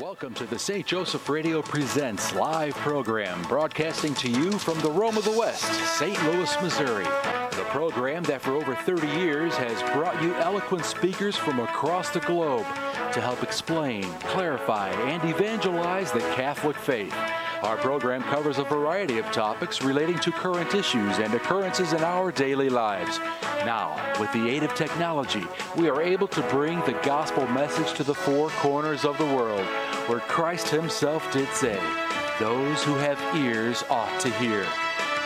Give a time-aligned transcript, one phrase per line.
[0.00, 0.86] Welcome to the St.
[0.86, 5.64] Joseph Radio Presents live program, broadcasting to you from the Rome of the West,
[5.98, 6.16] St.
[6.22, 7.02] Louis, Missouri.
[7.02, 12.20] The program that for over 30 years has brought you eloquent speakers from across the
[12.20, 12.66] globe
[13.12, 17.14] to help explain, clarify, and evangelize the Catholic faith.
[17.62, 22.30] Our program covers a variety of topics relating to current issues and occurrences in our
[22.30, 23.18] daily lives.
[23.64, 25.44] Now, with the aid of technology,
[25.76, 29.66] we are able to bring the gospel message to the four corners of the world,
[30.08, 31.78] where Christ Himself did say,
[32.40, 34.66] Those who have ears ought to hear.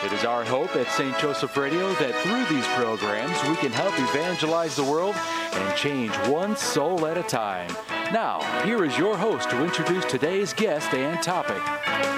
[0.03, 1.17] It is our hope at St.
[1.17, 5.15] Joseph Radio that through these programs we can help evangelize the world
[5.53, 7.69] and change one soul at a time.
[8.11, 12.12] Now, here is your host to introduce today's guest and topic.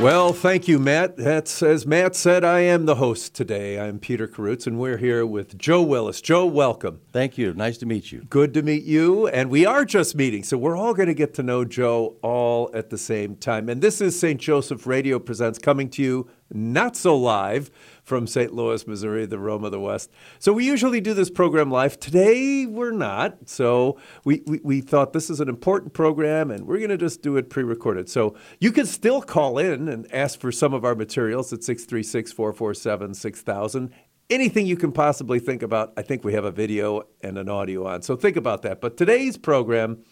[0.00, 1.18] Well, thank you, Matt.
[1.18, 3.78] That's as Matt said, I am the host today.
[3.78, 6.22] I'm Peter Karutz, and we're here with Joe Willis.
[6.22, 7.02] Joe, welcome.
[7.12, 7.52] Thank you.
[7.52, 8.22] Nice to meet you.
[8.22, 9.28] Good to meet you.
[9.28, 12.70] And we are just meeting, so we're all going to get to know Joe all
[12.72, 13.68] at the same time.
[13.68, 14.40] And this is St.
[14.40, 17.70] Joseph Radio Presents coming to you not so live
[18.12, 18.52] from St.
[18.52, 20.10] Louis, Missouri, the Rome of the West.
[20.38, 21.98] So we usually do this program live.
[21.98, 23.48] Today we're not.
[23.48, 27.22] So we, we, we thought this is an important program and we're going to just
[27.22, 28.10] do it pre recorded.
[28.10, 32.32] So you can still call in and ask for some of our materials at 636
[32.32, 33.90] 447 6000
[34.28, 37.86] anything you can possibly think about, I think we have a video and an audio
[37.86, 38.02] on.
[38.02, 38.82] So think about that.
[38.82, 40.04] But today's program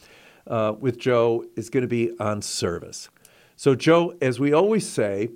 [0.47, 3.11] uh, with Joe is going to be on service.
[3.57, 5.29] So, Joe, as we always say,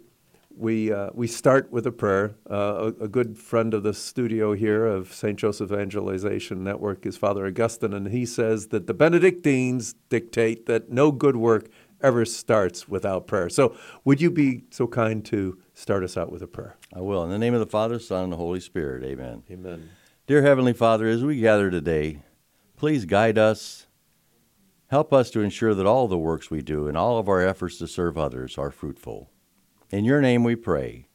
[0.57, 2.37] we, uh, we start with a prayer.
[2.51, 5.39] Uh, a, a, good friend of the studio here of St.
[5.39, 11.11] Joseph Evangelization Network is Father Augustine, and he says that the Benedictines dictate that no
[11.11, 11.69] good work
[12.01, 13.49] ever starts without prayer.
[13.49, 16.77] So, would you be so kind to start us out with a prayer?
[16.95, 17.25] I will.
[17.25, 19.05] In the name of the Father, Son, and the Holy Spirit.
[19.05, 19.43] Amen.
[19.51, 19.91] Amen.
[20.27, 22.23] Dear Heavenly Father, as we gather today,
[22.77, 23.87] please guide us.
[24.89, 27.79] Help us to ensure that all the works we do and all of our efforts
[27.79, 29.31] to serve others are fruitful.
[29.95, 31.07] In your name we pray.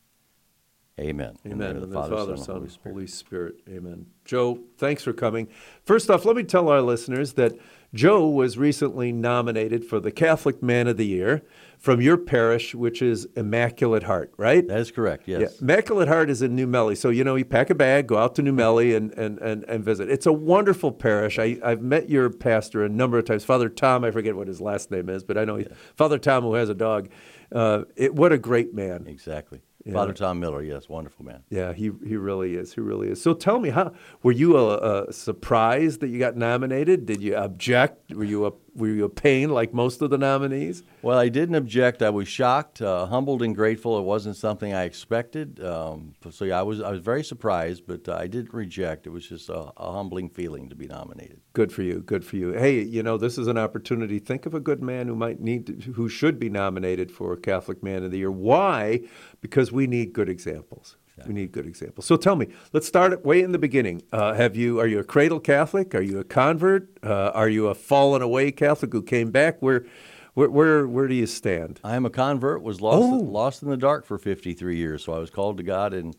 [0.97, 1.35] Amen.
[1.45, 1.75] Amen.
[1.75, 2.93] In the, the Father, Father, Son, Holy Spirit.
[2.93, 3.55] Holy Spirit.
[3.69, 4.05] Amen.
[4.23, 5.49] Joe, thanks for coming.
[5.83, 7.57] First off, let me tell our listeners that
[7.93, 11.41] Joe was recently nominated for the Catholic Man of the Year
[11.77, 14.65] from your parish, which is Immaculate Heart, right?
[14.67, 15.41] That is correct, yes.
[15.41, 15.47] Yeah.
[15.61, 16.95] Immaculate Heart is in New Melle.
[16.95, 19.63] So, you know, you pack a bag, go out to New Melle and, and, and,
[19.63, 20.09] and visit.
[20.09, 21.39] It's a wonderful parish.
[21.39, 23.43] I, I've met your pastor a number of times.
[23.43, 25.67] Father Tom, I forget what his last name is, but I know yeah.
[25.95, 27.09] Father Tom, who has a dog.
[27.51, 29.05] Uh, it, what a great man.
[29.07, 29.61] Exactly.
[29.85, 29.93] Yeah.
[29.93, 31.43] Father Tom Miller, yes, wonderful man.
[31.49, 32.73] Yeah, he he really is.
[32.73, 33.21] He really is.
[33.21, 33.93] So tell me, how
[34.23, 37.05] were you a, a surprised that you got nominated?
[37.05, 38.13] Did you object?
[38.13, 40.83] Were you a were you a pain like most of the nominees?
[41.01, 42.01] Well, I didn't object.
[42.01, 43.97] I was shocked, uh, humbled, and grateful.
[43.97, 45.63] It wasn't something I expected.
[45.63, 49.07] Um, so yeah, I was I was very surprised, but uh, I didn't reject.
[49.07, 51.41] It was just a, a, humbling feeling to be nominated.
[51.53, 51.99] Good for you.
[52.01, 52.53] Good for you.
[52.53, 54.19] Hey, you know this is an opportunity.
[54.19, 57.83] Think of a good man who might need to, who should be nominated for Catholic
[57.83, 58.31] Man of the Year.
[58.31, 59.01] Why?
[59.41, 60.97] Because we need good examples.
[61.27, 62.05] We need good examples.
[62.05, 64.03] So tell me, let's start way in the beginning.
[64.11, 65.93] Uh, have you are you a cradle Catholic?
[65.95, 66.89] Are you a convert?
[67.03, 69.61] Uh, are you a fallen away Catholic who came back?
[69.61, 69.85] Where,
[70.33, 71.79] where, where, where do you stand?
[71.83, 72.61] I am a convert.
[72.61, 73.17] Was lost oh.
[73.17, 75.03] lost in the dark for 53 years.
[75.03, 76.15] So I was called to God, and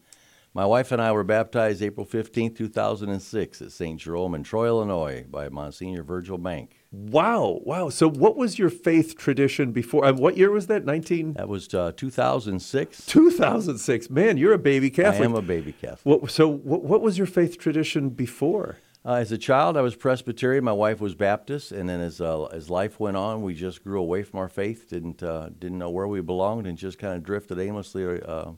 [0.53, 4.01] my wife and I were baptized April 15, 2006, at St.
[4.01, 6.80] Jerome in Troy, Illinois, by Monsignor Virgil Bank.
[6.93, 7.89] Wow, wow.
[7.89, 10.05] So, what was your faith tradition before?
[10.05, 10.85] Uh, what year was that?
[10.85, 11.35] 19?
[11.35, 13.07] That was uh, 2006.
[13.07, 14.11] 2006.
[14.11, 15.23] Man, you're a baby Catholic.
[15.23, 16.01] I am a baby Catholic.
[16.23, 18.79] What, so, what, what, was your faith tradition before?
[19.05, 20.65] Uh, as a child, I was Presbyterian.
[20.65, 24.01] My wife was Baptist, and then as uh, as life went on, we just grew
[24.01, 24.91] away from our faith.
[24.91, 28.51] didn't uh, didn't know where we belonged, and just kind of drifted aimlessly uh,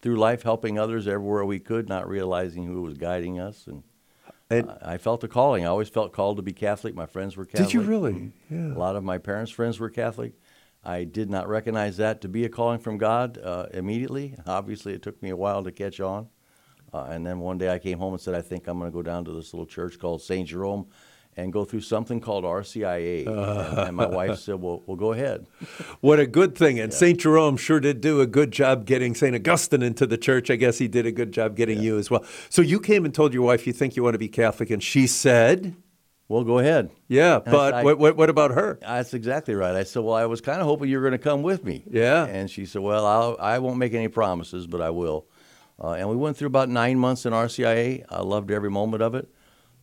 [0.00, 3.82] through life, helping others everywhere we could, not realizing who was guiding us and
[4.50, 5.64] and I felt a calling.
[5.64, 6.94] I always felt called to be Catholic.
[6.94, 7.68] My friends were Catholic.
[7.68, 8.32] Did you really?
[8.50, 8.74] Yeah.
[8.74, 10.32] A lot of my parents' friends were Catholic.
[10.82, 14.34] I did not recognize that to be a calling from God uh, immediately.
[14.46, 16.28] Obviously, it took me a while to catch on.
[16.92, 18.94] Uh, and then one day I came home and said, I think I'm going to
[18.94, 20.48] go down to this little church called St.
[20.48, 20.86] Jerome
[21.36, 23.26] and go through something called RCIA.
[23.26, 23.30] Uh,
[23.70, 25.46] and, and, my wife said, well, well, go ahead.
[26.00, 26.80] What a good thing.
[26.80, 26.98] And yeah.
[26.98, 27.20] St.
[27.20, 29.34] Jerome sure did do a good job getting St.
[29.34, 30.50] Augustine into the church.
[30.50, 31.84] I guess he did a good job getting yeah.
[31.84, 32.24] you as well.
[32.48, 34.82] So you came and told your wife you think you want to be Catholic, and
[34.82, 35.76] she said,
[36.30, 36.90] well, go ahead.
[37.08, 38.78] Yeah, and but I, what, what, what, about her?
[38.80, 39.74] That's exactly right.
[39.74, 41.82] I said, well, I was kind of hoping you were going to come with me.
[41.90, 42.24] Yeah.
[42.24, 45.26] And she said, well, I'll, I will not make any promises, but I will.
[45.82, 48.04] Uh, and we went through about nine months in RCIA.
[48.08, 49.28] I loved every moment of it.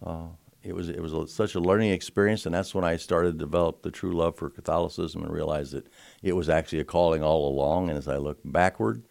[0.01, 0.27] Uh,
[0.67, 3.37] it was it was a, such a learning experience, and that's when I started to
[3.37, 5.87] develop the true love for Catholicism and realized that
[6.21, 7.89] it was actually a calling all along.
[7.89, 9.03] And as I look backward,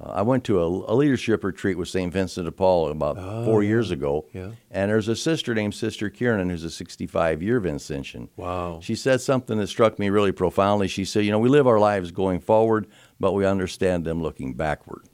[0.00, 2.12] Uh, I went to a, a leadership retreat with St.
[2.12, 4.12] Vincent de Paul about four years ago.
[4.26, 4.50] Oh, yeah.
[4.70, 8.28] And there's a sister named Sister Kieran who's a 65 year Vincentian.
[8.36, 8.78] Wow.
[8.80, 10.88] She said something that struck me really profoundly.
[10.88, 12.86] She said, You know, we live our lives going forward,
[13.18, 15.04] but we understand them looking backward.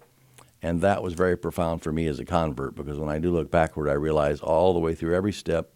[0.61, 3.51] And that was very profound for me as a convert because when I do look
[3.51, 5.71] backward, I realize all the way through every step,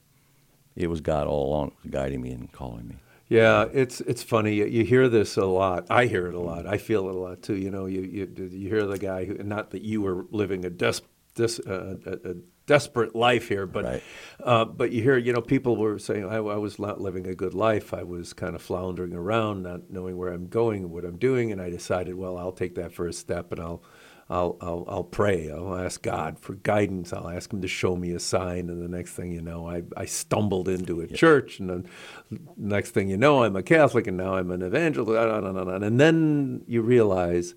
[0.79, 2.97] it was God all along guiding me and calling me.
[3.29, 4.55] Yeah, it's it's funny.
[4.55, 5.87] You, you hear this a lot.
[5.91, 6.67] I hear it a lot.
[6.67, 7.57] I feel it a lot too.
[7.57, 10.71] You know, you you, you hear the guy who, not that you were living a
[10.71, 11.01] des,
[11.35, 12.35] des, uh, a, a
[12.67, 14.03] desperate life here, but Right.
[14.43, 17.35] uh, but you hear, you know, people were saying I, I was not living a
[17.35, 17.93] good life.
[17.93, 21.53] I was kind of floundering around, not knowing where I'm going and what I'm doing,
[21.53, 23.83] and I decided, well, I'll take that first step and I'll.
[24.31, 25.51] I'll, I'll, I'll pray.
[25.51, 27.13] I'll ask God for guidance.
[27.15, 28.69] I'll ask Him to show me a sign.
[28.69, 31.59] And the next thing you know, I, I stumbled into a church.
[31.61, 31.89] And then
[32.57, 35.19] next thing you know, I'm a Catholic and now I'm an evangelist.
[35.19, 37.55] And then you realize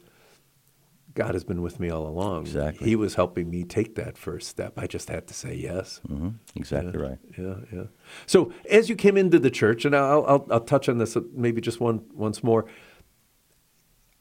[1.14, 2.44] God has been with me all along.
[2.44, 2.88] Exactly.
[2.88, 4.74] He was helping me take that first step.
[4.78, 6.00] I just had to say yes.
[6.08, 7.18] hmm Exactly right.
[7.38, 7.84] Yeah, yeah.
[8.28, 11.60] So as you came into the church, and I'll, I'll, I'll touch on this maybe
[11.60, 12.66] just one once more.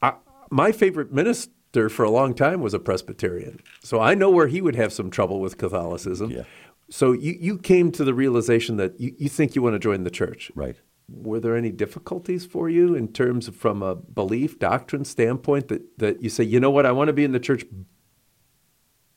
[0.01, 0.15] I,
[0.49, 4.61] my favorite minister for a long time was a Presbyterian, so I know where he
[4.61, 6.31] would have some trouble with Catholicism.
[6.31, 6.43] Yeah.
[6.89, 10.03] So you, you came to the realization that you, you think you want to join
[10.03, 10.51] the church.
[10.55, 10.75] Right.
[11.07, 15.97] Were there any difficulties for you in terms of from a belief doctrine standpoint that,
[15.99, 17.65] that you say, you know what, I want to be in the church,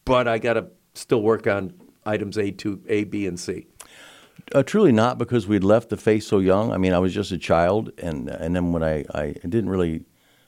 [0.04, 1.74] but I got to still work on
[2.06, 3.66] items A, two, A, B, and C.
[4.54, 6.72] Uh, truly not because we'd left the faith so young.
[6.72, 10.04] I mean, I was just a child, and and then when I, I didn't really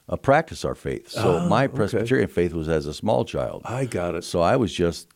[0.08, 1.08] uh, practice our faith.
[1.11, 1.75] So Ah, my okay.
[1.76, 3.62] Presbyterian faith was as a small child.
[3.64, 4.25] I got it.
[4.25, 5.08] So I was just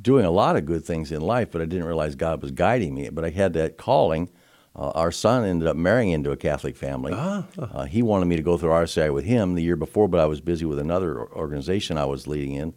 [0.00, 2.94] doing a lot of good things in life, but I didn't realize God was guiding
[2.94, 3.08] me.
[3.10, 4.30] But I had that calling.
[4.74, 7.12] Uh, our son ended up marrying into a Catholic family.
[7.58, 10.24] Uh, he wanted me to go through RCI with him the year before, but I
[10.24, 12.72] was busy with another organization I was leading in.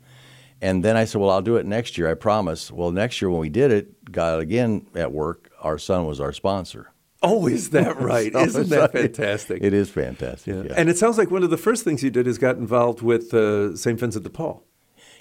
[0.61, 2.69] And then I said, Well, I'll do it next year, I promise.
[2.69, 6.33] Well, next year when we did it, God again at work, our son was our
[6.33, 6.91] sponsor.
[7.25, 8.31] Oh, is that right?
[8.31, 9.63] So Isn't that fantastic?
[9.63, 10.53] It is fantastic.
[10.53, 10.63] Yeah.
[10.63, 10.73] yeah.
[10.77, 13.33] And it sounds like one of the first things you did is got involved with
[13.33, 13.99] uh, St.
[13.99, 14.63] Vincent de Paul.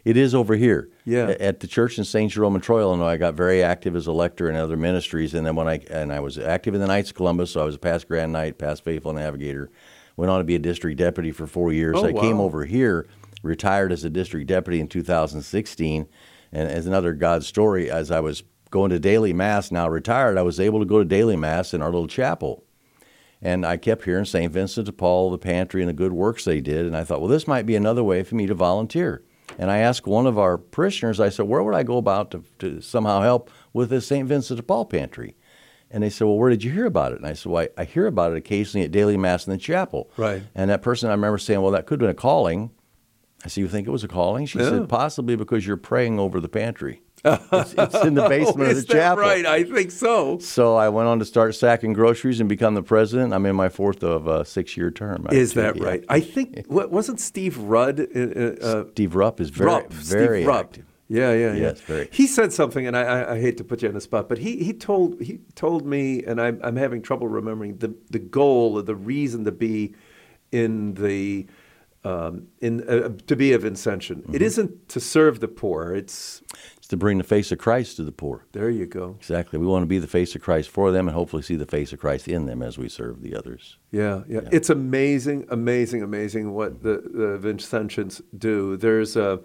[0.04, 0.90] It is over here.
[1.06, 1.34] Yeah.
[1.40, 2.30] At the church in St.
[2.30, 5.32] Jerome in Troy, Illinois, I got very active as a lector in other ministries.
[5.32, 7.64] And then when I and I was active in the Knights of Columbus, so I
[7.64, 9.70] was a past Grand Knight, past Faithful Navigator.
[10.16, 11.96] Went on to be a district deputy for four years.
[11.98, 13.08] Oh, I came over here,
[13.42, 16.06] retired as a district deputy in 2016.
[16.52, 20.42] And as another God story, as I was going to daily mass, now retired, I
[20.42, 22.64] was able to go to daily mass in our little chapel.
[23.40, 24.52] And I kept hearing St.
[24.52, 26.84] Vincent de Paul, the pantry, and the good works they did.
[26.84, 29.22] And I thought, well, this might be another way for me to volunteer.
[29.58, 32.42] And I asked one of our parishioners, I said, where would I go about to,
[32.58, 34.26] to somehow help with this St.
[34.26, 35.36] Vincent de Paul pantry?
[35.88, 37.18] And they said, well, where did you hear about it?
[37.18, 39.58] And I said, well, I, I hear about it occasionally at daily mass in the
[39.58, 40.10] chapel.
[40.16, 40.42] Right.
[40.56, 42.72] And that person, I remember saying, well, that could have been a calling.
[43.44, 44.46] I said, you think it was a calling?
[44.46, 44.70] She Yeah.
[44.70, 47.02] said, possibly because you're praying over the pantry.
[47.24, 49.22] It's, it's in the basement oh, of the is that chapel.
[49.22, 49.46] right?
[49.46, 50.38] I think so.
[50.38, 53.32] So I went on to start sacking groceries and become the president.
[53.32, 55.26] I'm in my fourth of a six-year term.
[55.30, 55.84] Is actually, that yeah.
[55.84, 56.04] right?
[56.08, 60.48] I think wa- wasn't Steve Rudd uh, uh, Steve Rupp is very, Rupp, very Steve
[60.48, 60.66] Rupp.
[60.66, 60.86] active.
[61.08, 61.60] Yeah, yeah, yeah.
[61.60, 62.08] Yes, very.
[62.10, 64.38] He said something, and I, I, I hate to put you on the spot, but
[64.38, 68.78] he, he told he told me, and I'm I'm having trouble remembering the the goal
[68.78, 69.94] or the reason to be
[70.50, 71.46] in the
[72.04, 74.22] um, in uh, to be a Vincentian.
[74.22, 74.34] Mm-hmm.
[74.34, 75.94] It isn't to serve the poor.
[75.94, 76.42] It's
[76.94, 78.46] to bring the face of Christ to the poor.
[78.52, 79.16] there you go.
[79.18, 79.58] Exactly.
[79.58, 81.92] We want to be the face of Christ for them and hopefully see the face
[81.92, 83.78] of Christ in them as we serve the others.
[83.90, 88.76] Yeah, yeah, It's amazing, amazing, amazing what the, the Vincentians do.
[88.76, 89.40] There's a,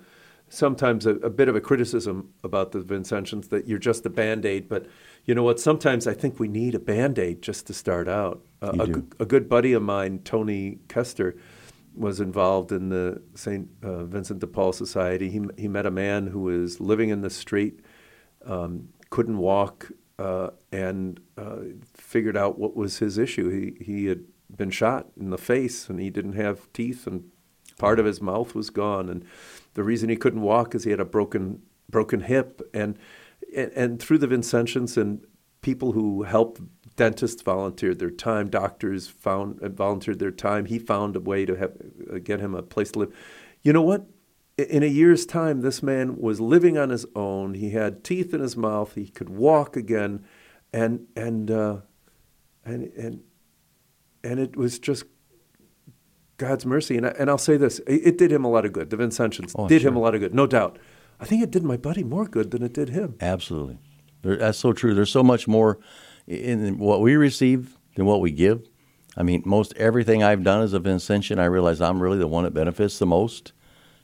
[0.49, 4.45] sometimes a, a bit of a criticism about the Vincentians that you're just a band
[4.45, 4.87] aid, but
[5.25, 5.59] you know what?
[5.59, 8.41] Sometimes I think we need a band aid just to start out.
[8.61, 8.87] Uh,
[9.19, 11.35] a, a good buddy of mine, Tony Kester,
[11.99, 13.67] was involved in the St.
[13.83, 15.29] Uh, Vincent de Paul Society.
[15.29, 17.81] He, he met a man who was living in the street,
[18.45, 21.57] um, couldn't walk, uh, and uh,
[21.93, 23.49] figured out what was his issue.
[23.49, 24.23] He, he had
[24.55, 27.25] been shot in the face and he didn't have teeth, and
[27.77, 29.09] part of his mouth was gone.
[29.09, 29.25] And
[29.73, 32.61] the reason he couldn't walk is he had a broken, broken hip.
[32.73, 32.97] And,
[33.55, 35.25] and, and through the Vincentians and
[35.61, 36.61] people who helped
[36.99, 40.65] dentists volunteered their time doctors found uh, volunteered their time.
[40.65, 41.71] He found a way to have,
[42.13, 43.15] uh, get him a place to live.
[43.61, 44.05] You know what?
[44.57, 47.53] In a year's time this man was living on his own.
[47.53, 48.95] He had teeth in his mouth.
[48.95, 50.25] He could walk again.
[50.73, 51.77] And and uh,
[52.65, 53.21] and and
[54.23, 55.05] and it was just
[56.37, 56.97] God's mercy.
[56.97, 58.89] And I, and I'll say this it, it did him a lot of good.
[58.89, 60.77] The Vincentians Oh, did him a lot of good no doubt.
[61.19, 63.15] I think it did my buddy more good than it did him.
[63.19, 63.79] Absolutely.
[64.21, 64.93] That's so true.
[64.93, 65.79] There's so much more
[66.29, 68.67] in what we receive than what we give.
[69.17, 72.45] I mean, most everything I've done is a Vincentian, I realize I'm really the one
[72.45, 73.51] that benefits the most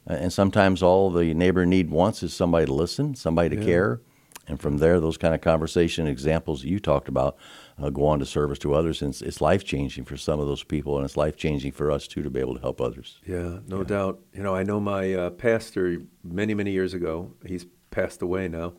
[0.08, 4.02] and sometimes all the neighbor need wants is somebody to listen, somebody to care,
[4.48, 7.36] and from there, those kind of conversation examples you talked about
[7.82, 10.46] uh, go on to service to others, and it's, it's life changing for some of
[10.46, 13.20] those people, and it's life changing for us too to be able to help others.
[13.26, 14.20] Yeah, no doubt.
[14.34, 17.32] You know, I know my uh, pastor many, many years ago.
[17.44, 18.74] He's passed away now.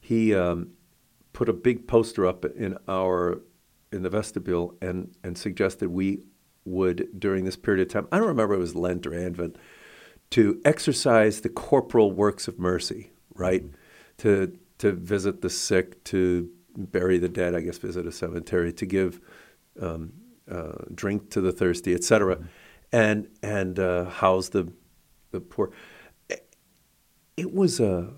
[0.00, 0.70] He um,
[1.40, 3.40] put a big poster up in our
[3.92, 6.22] in the vestibule and and suggested we
[6.66, 8.06] would during this period of time.
[8.12, 9.56] I don't remember it was Lent or Advent
[10.32, 13.64] to exercise the corporal works of mercy, right?
[14.18, 18.84] To to visit the sick, to bury the dead, I guess visit a cemetery, to
[18.84, 19.18] give
[19.80, 20.12] um,
[20.46, 22.38] uh, drink to the thirsty, etc.,
[22.92, 24.70] and and uh, house the
[25.30, 25.70] the poor.
[27.38, 28.12] It was a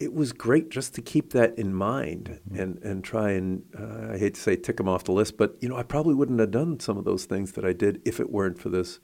[0.00, 4.18] it was great just to keep that in mind and, and try and uh, I
[4.18, 6.52] hate to say tick them off the list, but you know I probably wouldn't have
[6.52, 9.00] done some of those things that I did if it weren't for this.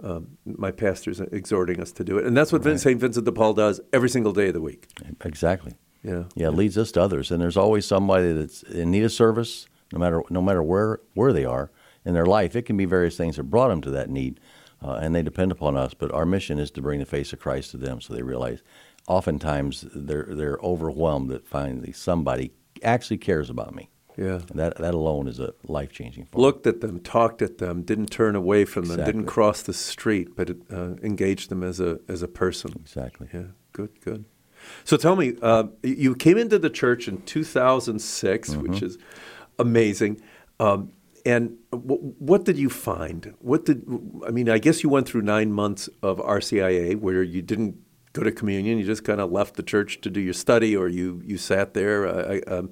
[0.00, 2.78] Um, my pastor's exhorting us to do it, and that's what Right.
[2.78, 3.00] St.
[3.00, 4.86] Vincent de Paul does every single day of the week.
[5.24, 5.74] Exactly.
[6.04, 9.10] Yeah, Yeah, it leads us to others, and there's always somebody that's in need of
[9.10, 11.72] service, no matter no matter where where they are
[12.04, 12.54] in their life.
[12.54, 14.38] It can be various things that brought them to that need,
[14.80, 15.94] uh, and they depend upon us.
[15.94, 18.62] But our mission is to bring the face of Christ to them, so they realize.
[19.08, 23.88] Oftentimes, they're they're overwhelmed that finally somebody actually cares about me.
[24.16, 24.40] yeah.
[24.50, 26.28] And that that alone is a life changing.
[26.34, 30.36] Looked at them, talked at them, didn't turn away from them, didn't cross the street,
[30.36, 32.72] but uh, engaged them as a as a person.
[32.80, 33.28] Exactly.
[33.32, 34.24] Yeah, good, good.
[34.84, 38.60] So tell me, uh, you came into the church in 2006, Mm-hmm.
[38.62, 38.98] which is
[39.58, 40.20] amazing.
[40.60, 40.92] Um,
[41.24, 43.34] and w- what did you find?
[43.40, 43.84] What did
[44.26, 44.48] I mean?
[44.50, 47.76] I guess you went through nine months of RCIA where you didn't
[48.18, 48.78] go to communion.
[48.78, 51.74] You just kind of left the church to do your study, or you you sat
[51.74, 52.06] there.
[52.08, 52.70] I, I, um,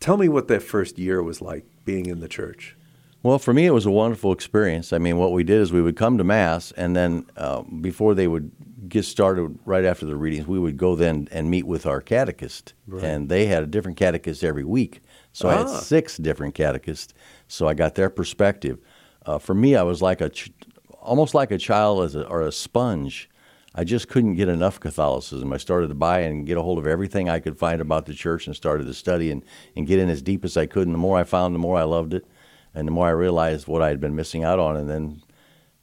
[0.00, 2.76] tell me what that first year was like being in the church.
[3.22, 4.92] Well, for me, it was a wonderful experience.
[4.92, 8.14] I mean, what we did is we would come to Mass, and then uh, before
[8.14, 8.52] they would
[8.88, 12.74] get started, right after the readings, we would go then and meet with our catechist.
[13.02, 15.00] And they had a different catechist every week.
[15.32, 15.80] So I had Ah.
[15.80, 17.12] six different catechists.
[17.48, 18.78] So I got their perspective.
[19.24, 20.52] Uh, for me, I was like a, ch-
[21.00, 23.28] almost like a child as a, or a sponge.
[23.78, 25.52] I just couldn't get enough Catholicism.
[25.52, 28.14] I started to buy and get a hold of everything I could find about the
[28.14, 29.44] church and started to study and,
[29.76, 30.86] and get in as deep as I could.
[30.86, 32.26] And the more I found, the more I loved it.
[32.74, 34.76] And the more I realized what I had been missing out on.
[34.76, 35.22] And then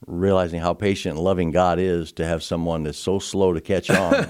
[0.07, 3.89] realizing how patient and loving God is to have someone that's so slow to catch
[3.89, 4.29] on.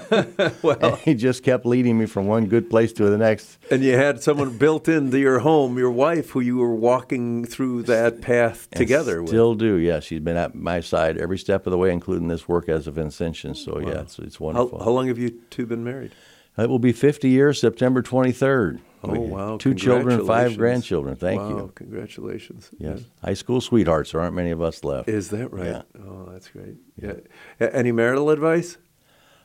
[0.62, 3.58] well, he just kept leading me from one good place to the next.
[3.70, 7.82] And you had someone built into your home, your wife, who you were walking through
[7.84, 9.30] that path And together with.
[9.30, 10.00] Still do, yeah.
[10.00, 12.92] She's been at my side every step of the way, including this work as a
[12.92, 13.56] Vincentian.
[13.56, 14.84] So, yeah, it's, it's How, wonderful.
[14.84, 16.12] how long have you two been married?
[16.56, 18.80] It will be 50 years, September 23rd.
[19.10, 19.56] Oh, wow.
[19.58, 21.16] Two children, five grandchildren.
[21.16, 21.72] Thank wow, you.
[21.74, 22.70] Congratulations.
[22.78, 23.02] Yes.
[23.22, 24.12] High school sweethearts.
[24.12, 25.08] There aren't many of us left.
[25.08, 25.66] Is that right?
[25.66, 25.82] Yeah.
[26.00, 26.76] Oh, that's great.
[27.00, 27.14] Yeah.
[27.60, 28.78] A- Any marital advice?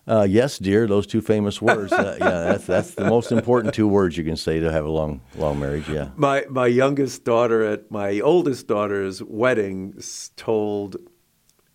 [0.08, 0.88] Uh, yes, dear.
[0.88, 1.92] Those two famous words.
[1.92, 4.90] Uh, yeah, that's that's the most important two words you can say to have a
[4.90, 5.88] long long marriage.
[5.88, 6.10] Yeah.
[6.16, 9.94] My my youngest daughter at my oldest daughter's wedding
[10.36, 10.96] told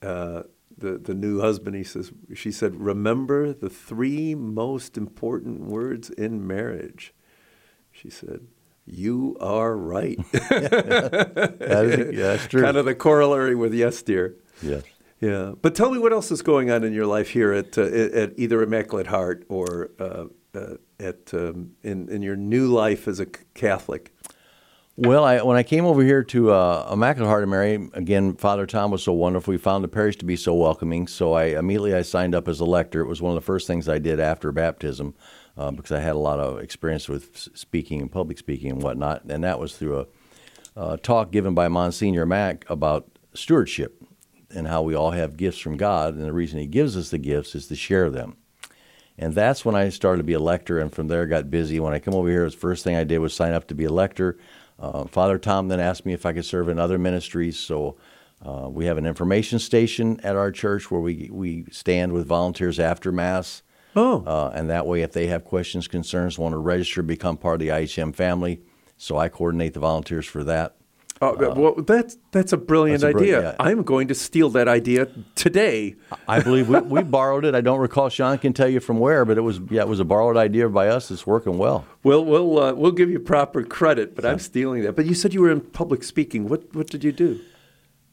[0.03, 0.43] uh,
[0.77, 1.77] the the new husband.
[1.77, 7.15] He says she said, "Remember the three most important words in marriage."
[8.05, 8.41] She said,
[8.85, 12.63] "You are right." That is, that's true.
[12.63, 14.37] kind of the corollary with yes, dear.
[14.63, 14.83] yes.
[15.21, 17.85] Yeah, but tell me what else is going on in your life here at uh,
[17.85, 23.21] at either Immaculate Heart or uh, uh, at um, in in your new life as
[23.21, 24.13] a Catholic.
[24.97, 28.67] Well, I, when I came over here to uh, Immaculate Heart of Mary, again, Father
[28.67, 29.53] Tom was so wonderful.
[29.53, 31.09] We found the parish to be so welcoming.
[31.09, 33.01] So I immediately I signed up as a lector.
[33.01, 35.15] It was one of the first things I did after baptism
[35.57, 39.25] uh, because I had a lot of experience with speaking and public speaking and whatnot.
[39.25, 40.07] And that was through
[40.77, 44.03] a talk given by Monsignor Mack about stewardship
[44.51, 46.15] and how we all have gifts from God.
[46.15, 48.37] And the reason He gives us the gifts is to share them.
[49.17, 51.79] And that's when I started to be a lector, and from there got busy.
[51.79, 53.85] When I come over here, the first thing I did was sign up to be
[53.85, 54.39] a lector.
[54.79, 57.57] Uh, Father Tom then asked me if I could serve in other ministries.
[57.57, 57.97] So
[58.45, 62.81] uh, we have an information station at our church where we, we stand with volunteers
[62.81, 63.63] after Mass.
[63.97, 64.25] Oh.
[64.25, 67.61] Uh, and that way, if they have questions, concerns, want to register, become part of
[67.61, 68.61] the IHM family.
[68.97, 70.77] So I coordinate the volunteers for that.
[71.23, 73.33] Oh, well, that's that's a brilliant that's a idea.
[73.37, 73.67] brilliant- yeah.
[73.67, 75.95] I'm going to steal that idea today.
[76.27, 77.55] I believe we, we borrowed it.
[77.55, 78.09] I don't recall.
[78.09, 80.69] Sean can tell you from where, but it was yeah, it was a borrowed idea
[80.69, 81.11] by us.
[81.11, 81.87] It's working well.
[82.03, 84.97] We'll we'll uh, we'll give you proper credit, but I'm stealing that.
[84.97, 86.49] But you said you were in public speaking.
[86.49, 87.41] What what did you do?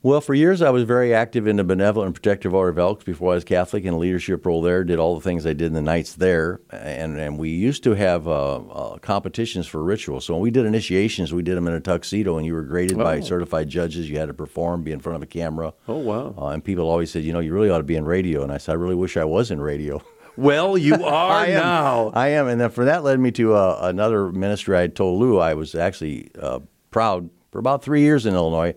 [0.04, 3.04] Well, for years I was very active in the Benevolent and Protective Order of Elks
[3.04, 4.84] before I was Catholic in a leadership role there.
[4.84, 7.94] Did all the things I did in the Knights there, and and we used to
[7.94, 10.26] have uh, uh, competitions for rituals.
[10.26, 12.98] So when we did initiations, we did them in a tuxedo, and you were graded
[12.98, 13.22] by Oh.
[13.22, 14.10] certified judges.
[14.10, 15.76] You had to perform, be in front of a camera.
[15.88, 16.34] Oh, wow.
[16.36, 18.42] Uh, and people always said, you know, you really ought to be in radio.
[18.42, 20.02] And I said, I really wish I was in radio.
[20.38, 21.60] Well, you are I am.
[21.62, 22.12] now.
[22.16, 24.78] I am, and then for that led me to uh, another ministry.
[24.80, 28.74] I told Lou I was actually uh, proud for about three years in Illinois.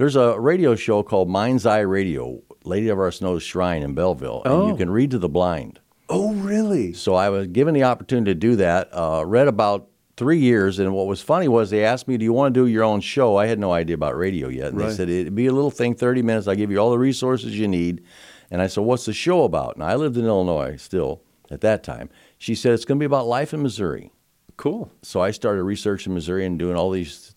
[0.00, 4.40] There's a radio show called Mind's Eye Radio, Lady of Our Snows Shrine in Belleville,
[4.46, 4.68] and Oh.
[4.68, 5.78] you can read to the blind.
[6.08, 6.94] Oh, really?
[6.94, 8.88] So I was given the opportunity to do that.
[8.94, 12.32] Uh, read about three years, and what was funny was they asked me, "Do you
[12.32, 14.88] want to do your own show?" I had no idea about radio yet, and Right.
[14.88, 16.48] they said it'd be a little thing, thirty minutes.
[16.48, 18.00] I give you all the resources you need.
[18.50, 21.82] And I said, "What's the show about?" And I lived in Illinois still at that
[21.84, 22.08] time.
[22.38, 24.12] She said it's going to be about life in Missouri.
[24.56, 24.90] Cool.
[25.02, 27.34] So I started researching Missouri and doing all these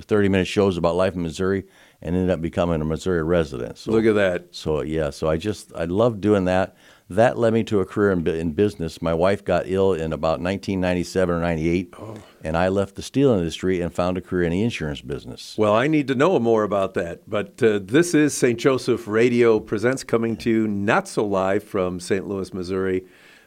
[0.00, 1.64] thirty-minute shows about life in Missouri,
[2.02, 3.78] and ended up becoming a Missouri resident.
[3.78, 4.54] So Look at that.
[4.54, 6.76] so yeah, so I just I loved doing that.
[7.08, 9.00] That led me to a career in, in business.
[9.00, 11.94] My wife got ill in about 1997 or 98,
[12.42, 15.54] and I left the steel industry and found a career in the insurance business.
[15.56, 17.22] Well, I need to know more about that.
[17.30, 18.58] But uh, this is St.
[18.58, 22.26] Joseph Radio Presents coming to you not so live from St.
[22.26, 23.04] Louis, Missouri,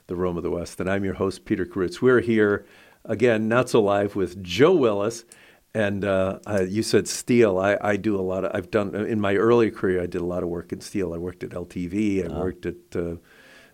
[0.07, 0.79] the Rome of the West.
[0.79, 2.01] And I'm your host, Peter Karutz.
[2.01, 2.65] We're here
[3.03, 5.25] again, not so live, with Joe Willis.
[5.73, 7.59] And uh, uh, you said steel.
[7.59, 10.25] I, I do a lot of, I've done, in my early career, I did a
[10.25, 11.13] lot of work in steel.
[11.13, 13.15] I worked at LTV, I worked at uh,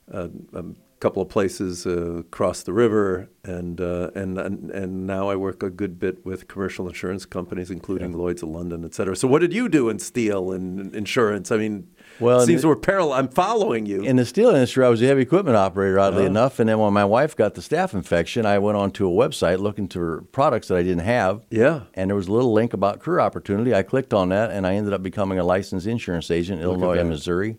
[0.09, 0.63] a, a
[0.99, 5.63] couple of places uh, across the river, and, uh, and and and now I work
[5.63, 9.15] a good bit with commercial insurance companies, including Lloyd's of London, et cetera.
[9.15, 11.51] So, what did you do in steel and insurance?
[11.51, 11.87] I mean,
[12.19, 13.13] Well, it seems the- we're parallel.
[13.13, 14.01] I'm following you.
[14.03, 16.27] In the steel industry, I was a heavy equipment operator, oddly Oh.
[16.27, 16.59] enough.
[16.59, 19.87] And then when my wife got the staph infection, I went onto a website looking
[19.87, 21.41] for products that I didn't have.
[21.49, 21.81] Yeah.
[21.93, 23.73] And there was a little link about career opportunity.
[23.75, 26.77] I clicked on that, and I ended up becoming a licensed insurance agent in Look
[26.79, 27.09] Illinois and.
[27.09, 27.57] Missouri.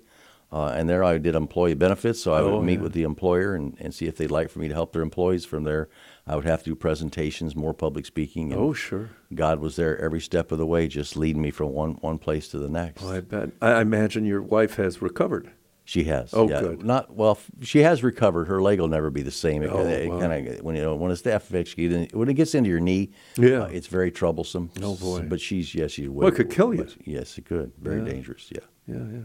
[0.53, 2.83] Uh, and there I did employee benefits, so I would Oh, meet yeah.
[2.83, 5.45] with the employer and, and see if they'd like for me to help their employees.
[5.45, 5.89] From there,
[6.27, 8.53] I would have to do presentations, more public speaking.
[8.53, 9.11] And oh, sure.
[9.33, 12.49] God was there every step of the way, just leading me from one, one place
[12.49, 13.03] to the next.
[13.05, 13.51] Oh, I bet.
[13.63, 15.53] I imagine your wife has recovered.
[15.85, 16.35] She has.
[16.35, 16.61] Oh, yeah.
[16.61, 16.85] good.
[16.85, 17.39] Not well.
[17.63, 18.49] She has recovered.
[18.49, 19.63] Her leg will never be the same.
[19.63, 20.19] It, Oh, it wow.
[20.19, 23.13] kind of when you know when a infection get when it gets into your knee,
[23.39, 23.63] Yeah.
[23.63, 24.71] uh, it's very troublesome.
[24.83, 25.21] Oh, boy.
[25.29, 26.89] But she's yes, she's Well, it could kill you.
[27.05, 27.71] Yes, it could.
[27.81, 28.09] Very Yeah.
[28.15, 28.51] dangerous.
[28.51, 28.59] Yeah.
[28.89, 29.19] Yeah, yeah.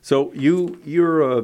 [0.00, 1.42] So you you're uh,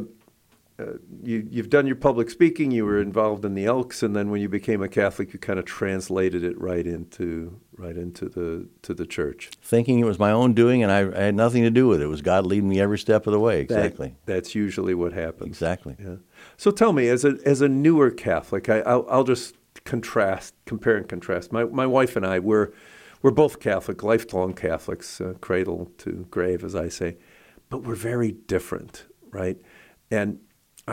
[0.81, 2.71] uh, you you've done your public speaking.
[2.71, 5.59] You were involved in the Elks, and then when you became a Catholic, you kind
[5.59, 9.51] of translated it right into right into the to the church.
[9.63, 12.05] Thinking it was my own doing, and I, I had nothing to do with it.
[12.05, 13.65] It was God leading me every step of the way.
[13.65, 14.15] That- Exactly.
[14.27, 15.49] that's usually what happens.
[15.49, 15.97] Exactly.
[15.99, 16.17] Yeah.
[16.57, 20.97] So tell me, as a as a newer Catholic, I, I'll, I'll just contrast, compare
[20.97, 21.53] and contrast.
[21.53, 22.71] My my wife and I we're
[23.23, 27.19] we're both Catholic, lifelong Catholics, uh, cradle to grave, as I say,
[27.69, 29.59] but we're very different, right?
[30.11, 30.39] And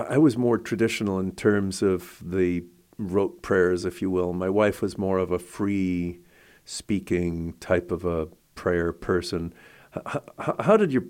[0.10, 2.64] I, was more traditional in terms of the
[2.98, 4.34] rote prayers, if you will.
[4.34, 6.20] My wife was more of a free
[6.66, 9.54] speaking type of a prayer person.
[10.06, 10.24] How,
[10.60, 11.04] how, did your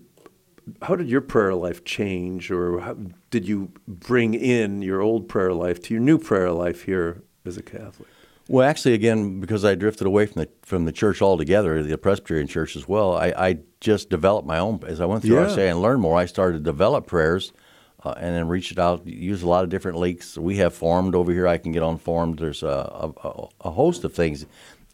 [0.82, 2.98] how did your prayer life change, or how,
[3.30, 7.58] did you bring in your old prayer life to your new prayer life here as
[7.58, 8.08] a Catholic?
[8.50, 12.48] Well, actually, again, because I drifted away from the from the church altogether, the Presbyterian
[12.48, 14.80] church as well, I, I just developed my own.
[14.88, 15.48] As I went through, Yeah.
[15.50, 16.18] Say, and learned more.
[16.18, 17.52] I started to develop prayers,
[18.04, 20.38] uh, and then reach it out, Use a lot of different links.
[20.38, 21.48] We have formed over here.
[21.48, 22.40] I can get on formed.
[22.40, 24.46] There's a, a, a host of things.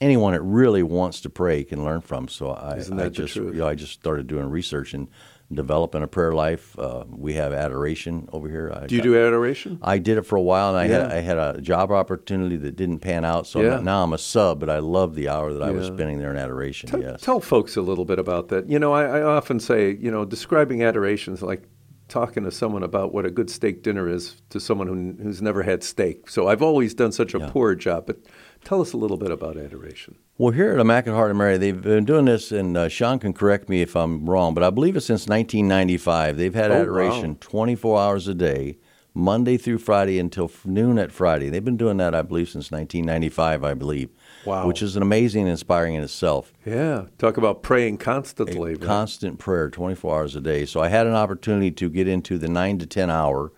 [0.02, 2.28] Anyone that really wants to pray can learn from.
[2.28, 5.08] So I, I just, you know, I just started doing research and
[5.52, 6.78] developing a prayer life.
[6.80, 8.72] Uh, we have adoration over here.
[8.74, 9.80] I Do you got- do adoration?
[9.84, 12.76] I did it for a while, and I had I had a job opportunity that
[12.76, 13.46] didn't pan out.
[13.48, 13.80] So Yeah.
[13.80, 16.38] now I'm a sub, but I love the hour that I was spending there in
[16.38, 16.90] adoration.
[16.90, 17.22] Tell, yes.
[17.22, 18.68] tell folks a little bit about that.
[18.70, 21.64] You know, I, I often say, you know, describing adoration is like
[22.10, 25.64] talking to someone about what a good steak dinner is to someone who, who's never
[25.64, 26.30] had steak.
[26.30, 27.50] So I've always done such a Yeah.
[27.50, 28.06] poor job.
[28.06, 28.20] But
[28.64, 30.16] tell us a little bit about adoration.
[30.38, 33.34] Well, here at Immaculate Heart of Mary, they've been doing this, and uh, Sean can
[33.34, 36.38] correct me if I'm wrong, but I believe it's since 1995.
[36.38, 36.82] They've had Oh, wow.
[36.82, 38.78] adoration 24 hours a day,
[39.16, 41.50] Monday through Friday until noon at Friday.
[41.50, 44.10] They've been doing that, I believe, since 1995, I believe.
[44.46, 44.68] Wow.
[44.68, 46.52] Which is an amazing and inspiring in itself.
[46.66, 48.72] Yeah, talk about praying constantly.
[48.72, 48.82] right?
[48.82, 52.48] constant prayer 24 hours a day so i had an opportunity to get into the
[52.48, 53.52] 9 to 10 hour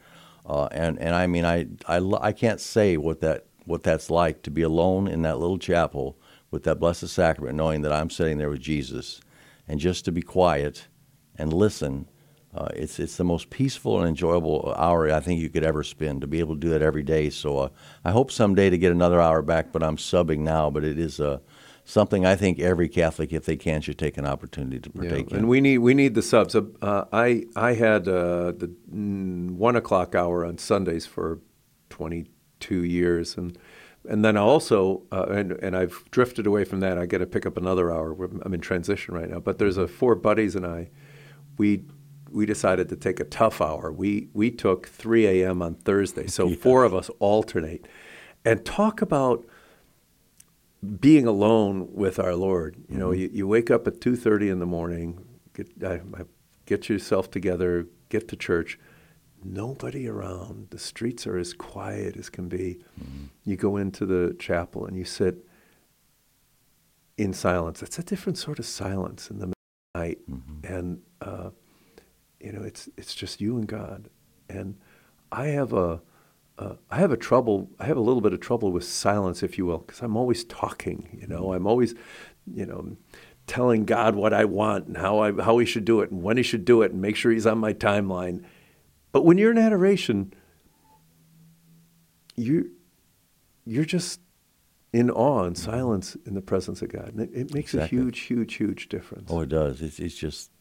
[0.45, 4.43] uh, and, and i mean I, I, I can't say what that what that's like
[4.43, 6.17] to be alone in that little chapel
[6.51, 9.21] with that blessed sacrament knowing that i'm sitting there with jesus
[9.67, 10.87] and just to be quiet
[11.37, 12.07] and listen
[12.55, 16.21] uh, it's it's the most peaceful and enjoyable hour I think you could ever spend
[16.21, 17.29] to be able to do that every day.
[17.29, 17.69] So uh,
[18.05, 20.69] I hope someday to get another hour back, but I'm subbing now.
[20.69, 21.39] But it is uh,
[21.83, 25.33] something I think every Catholic, if they can, should take an opportunity to partake yeah.
[25.33, 25.39] in.
[25.41, 26.55] And we need we need the subs.
[26.55, 31.39] Uh, I I had uh, the mm, one o'clock hour on Sundays for
[31.89, 32.27] twenty
[32.61, 33.57] two years, and
[34.07, 36.97] and then also uh, and and I've drifted away from that.
[36.97, 38.15] I got to pick up another hour.
[38.43, 39.41] I'm in transition right now.
[39.41, 40.89] But there's a four buddies and I,
[41.57, 41.83] we
[42.36, 43.91] we decided to take a tough hour.
[43.91, 45.62] We we took 3 a.m.
[45.62, 46.58] on Thursday, so yeah.
[46.58, 47.88] four of us alternate,
[48.43, 49.45] and talk about
[51.00, 52.76] being alone with our Lord.
[52.89, 53.21] You know, mm-hmm.
[53.21, 56.26] you, you wake up at 2:30 in the morning, get I, I,
[56.65, 58.78] get yourself together, get to church.
[59.41, 60.69] Nobody around.
[60.71, 62.80] The streets are as quiet as can be.
[63.00, 63.26] Mm-hmm.
[63.45, 65.45] You go into the chapel and you sit
[67.15, 67.82] in silence.
[67.84, 69.54] It's a different sort of silence in the
[69.93, 70.65] night, mm-hmm.
[70.65, 71.52] and uh,
[72.39, 74.10] you know, it's it's just you and God.
[74.50, 74.78] And
[75.32, 76.02] I have a
[76.58, 77.69] uh, I have a trouble.
[77.80, 80.43] I have a little bit of trouble with silence, if you will, because I'm always
[80.45, 81.17] talking.
[81.19, 81.95] You know, I'm always,
[82.54, 82.95] you know,
[83.48, 86.38] telling God what I want and how I how He should do it and when
[86.38, 88.45] He should do it and make sure He's on my timeline.
[89.12, 90.34] But when you're in adoration,
[92.36, 92.71] you
[93.65, 94.21] you're just
[94.93, 97.98] in awe and silence in the presence of God, and it, it makes exactly.
[97.98, 99.30] a huge, huge, huge difference.
[99.30, 99.82] Oh, it does.
[99.82, 100.52] It's it's just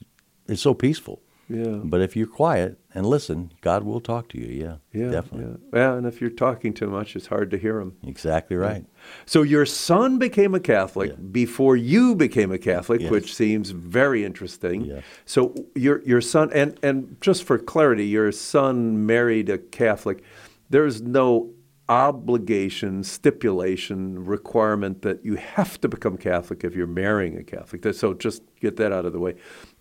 [0.48, 1.22] it's so peaceful.
[1.48, 1.80] Yeah.
[1.84, 4.46] But if you're quiet and listen, God will talk to you.
[4.46, 4.76] Yeah.
[4.92, 5.10] Yeah.
[5.10, 5.58] Definitely.
[5.72, 5.78] Yeah.
[5.78, 5.94] yeah.
[5.94, 7.96] And if you're talking too much, it's hard to hear him.
[8.02, 8.84] Exactly right.
[8.86, 9.02] Yeah.
[9.26, 11.16] So your son became a Catholic yeah.
[11.16, 13.10] before you became a Catholic, yes.
[13.10, 14.86] which seems very interesting.
[14.86, 15.04] Yes.
[15.26, 20.22] So your your son and and just for clarity, your son married a Catholic.
[20.70, 21.50] There's no
[21.88, 27.94] obligation, stipulation, requirement that you have to become Catholic if you're marrying a Catholic.
[27.94, 29.34] So just get that out of the way.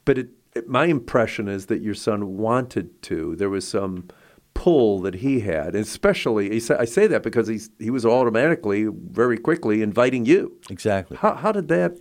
[0.03, 0.29] But it
[0.67, 3.35] my impression is that your son wanted to.
[3.35, 4.07] There was some
[4.53, 9.81] pull that he had, especially I say that because he's he was automatically very quickly
[9.81, 10.53] inviting you.
[10.69, 11.17] Exactly.
[11.17, 11.97] How how did that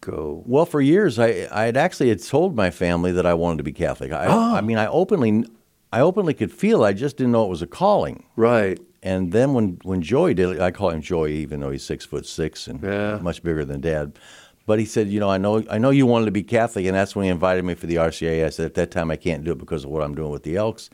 [0.00, 0.42] go?
[0.46, 3.64] Well, for years I I had actually had told my family that I wanted to
[3.64, 4.12] be Catholic.
[4.12, 4.54] I, oh.
[4.54, 5.44] I mean I openly
[5.92, 8.24] I openly could feel I just didn't know it was a calling.
[8.36, 8.80] Right.
[9.02, 12.24] And then when when Joey did, I call him Joey, even though he's six foot
[12.24, 13.18] six and yeah.
[13.20, 14.18] much bigger than Dad.
[14.66, 16.94] But he said, you know, I know, I know you wanted to be Catholic, and
[16.94, 18.46] that's when he invited me for the RCA.
[18.46, 20.42] I said at that time I can't do it because of what I'm doing with
[20.42, 20.88] the Elks,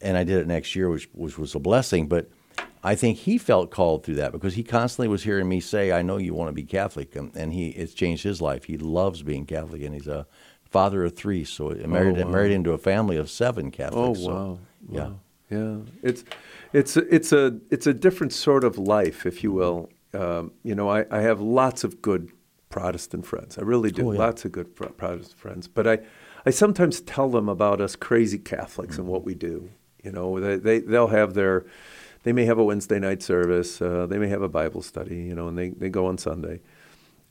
[0.00, 2.08] and I did it next year, which which was a blessing.
[2.08, 2.30] But
[2.82, 6.00] I think he felt called through that because he constantly was hearing me say, "I
[6.00, 8.64] know you want to be Catholic," and, and he it's changed his life.
[8.64, 10.26] He loves being Catholic, and he's a
[10.70, 12.30] father of three, so married oh, wow.
[12.30, 14.20] married into a family of seven Catholics.
[14.22, 14.58] Oh wow!
[14.58, 15.20] So, yeah, wow.
[15.50, 15.76] yeah.
[16.02, 16.24] It's
[16.72, 19.90] it's it's a it's a different sort of life, if you will.
[20.14, 22.32] Um, you know, I, I have lots of good
[22.70, 23.58] Protestant friends.
[23.58, 24.08] I really do.
[24.08, 24.18] Oh, yeah.
[24.20, 25.68] Lots of good Protestant friends.
[25.68, 25.98] But I,
[26.46, 29.02] I sometimes tell them about us crazy Catholics mm-hmm.
[29.02, 29.70] and what we do.
[30.02, 31.66] You know, they, they they'll have their,
[32.22, 33.82] they may have a Wednesday night service.
[33.82, 35.16] Uh, they may have a Bible study.
[35.16, 36.60] You know, and they, they go on Sunday,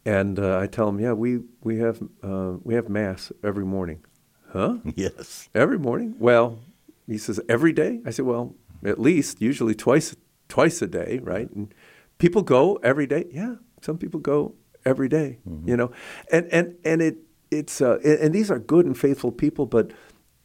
[0.06, 4.06] and uh, I tell them, yeah, we we have uh, we have mass every morning.
[4.52, 4.78] Huh?
[4.96, 5.50] Yes.
[5.56, 6.16] Every morning.
[6.20, 6.60] Well,
[7.08, 8.02] he says every day.
[8.06, 10.16] I said, well, at least usually twice
[10.48, 11.50] twice a day, right?
[11.52, 11.74] And
[12.18, 13.26] people go every day.
[13.32, 14.56] Yeah, some people go
[14.90, 15.70] every day, mm-hmm.
[15.70, 15.92] you know,
[16.32, 17.18] and and and it
[17.52, 19.92] it's uh, and these are good and faithful people, but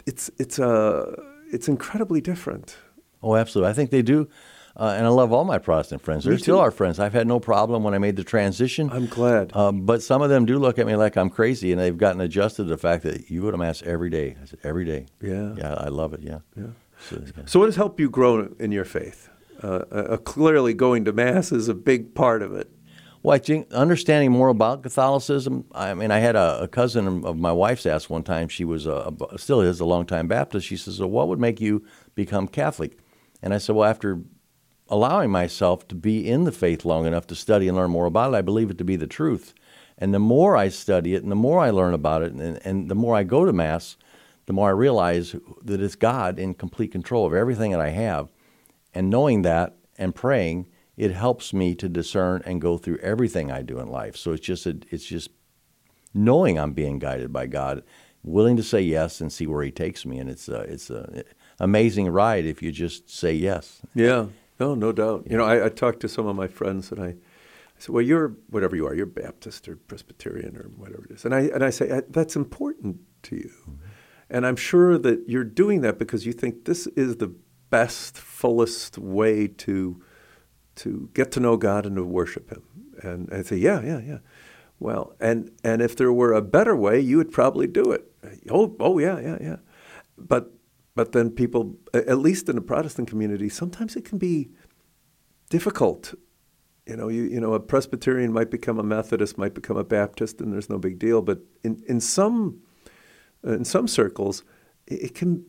[0.07, 1.15] it's it's uh
[1.53, 2.77] it's incredibly different.
[3.23, 3.71] Oh, absolutely.
[3.71, 4.29] I think they do.
[4.77, 6.25] Uh, and I love all my Protestant friends.
[6.25, 6.99] They're still our friends.
[6.99, 8.91] I've had no problem when I made the transition.
[8.91, 9.55] I'm glad.
[9.55, 12.21] Um, but some of them do look at me like I'm crazy, and they've gotten
[12.21, 14.37] adjusted to the fact that you go to Mass every day.
[14.43, 15.07] I said, every day.
[15.21, 15.55] Yeah.
[15.57, 16.23] Yeah, I love it.
[16.23, 16.41] Yeah.
[16.57, 16.67] Yeah.
[17.09, 17.43] So, yeah.
[17.47, 19.31] so what has helped you grow in your faith?
[19.63, 22.69] Uh, uh, clearly, going to Mass is a big part of it.
[23.25, 25.65] Well, understanding more about Catholicism.
[25.73, 28.49] I mean, I had a, a cousin of my wife's asked one time.
[28.49, 30.67] She was a, a, still is a longtime Baptist.
[30.67, 32.99] She says, "Well, what would make you become Catholic?"
[33.41, 34.21] And I said, "Well, after
[34.91, 38.35] allowing myself to be in the faith long enough to study and learn more about
[38.35, 39.55] it, I believe it to be the truth.
[39.97, 42.91] And the more I study it, and the more I learn about it, and, and
[42.91, 43.97] the more I go to Mass,
[44.45, 48.29] the more I realize that it's God in complete control of everything that I have.
[48.93, 53.63] And knowing that and praying." It helps me to discern and go through everything I
[53.63, 54.17] do in life.
[54.17, 55.31] So it's just a, it's just
[56.13, 57.83] knowing I'm being guided by God,
[58.23, 61.25] willing to say yes and see where He takes me, and it's a, it's a
[61.59, 63.83] amazing ride if you just say yes.
[63.95, 64.27] Yeah,
[64.61, 65.27] no, no doubt.
[65.29, 67.17] You know, I, I talked to some of my friends and I, I
[67.79, 71.35] said, "Well, you're whatever you are, you're Baptist or Presbyterian or whatever it is," and
[71.35, 73.85] I and I say that's important to you, mm-hmm.
[74.31, 77.35] and I'm sure that you're doing that because you think this is the
[77.71, 80.01] best, fullest way to
[80.77, 82.63] to get to know God and to worship Him.
[83.03, 84.19] And I say, yeah, yeah, yeah.
[84.81, 88.11] Well, and and if there were a better way, you would probably do it.
[88.51, 89.57] Oh, oh, yeah, yeah, yeah.
[90.19, 90.53] But
[90.95, 94.51] but then people, at least in the Protestant community, sometimes it can be
[95.51, 96.15] difficult
[96.87, 100.41] You know, you, you know, a Presbyterian might become a Methodist, might become a Baptist,
[100.41, 101.23] and there's no big deal.
[101.23, 102.61] But in, in some
[103.45, 104.45] in some circles,
[104.87, 105.45] it, it can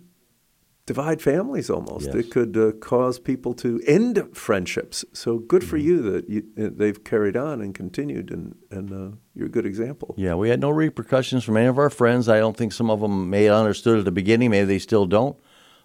[0.85, 2.05] divide families almost.
[2.07, 2.15] Yes.
[2.15, 5.03] It could uh, cause people to end friendships.
[5.13, 5.87] So good for Mm-hmm.
[5.87, 9.65] you that you, uh, they've carried on and continued, and and uh, you're a good
[9.65, 10.13] example.
[10.17, 12.29] Yeah, we had no repercussions from any of our friends.
[12.29, 14.51] I don't think some of them may have understood at the beginning.
[14.51, 15.37] Maybe they still don't.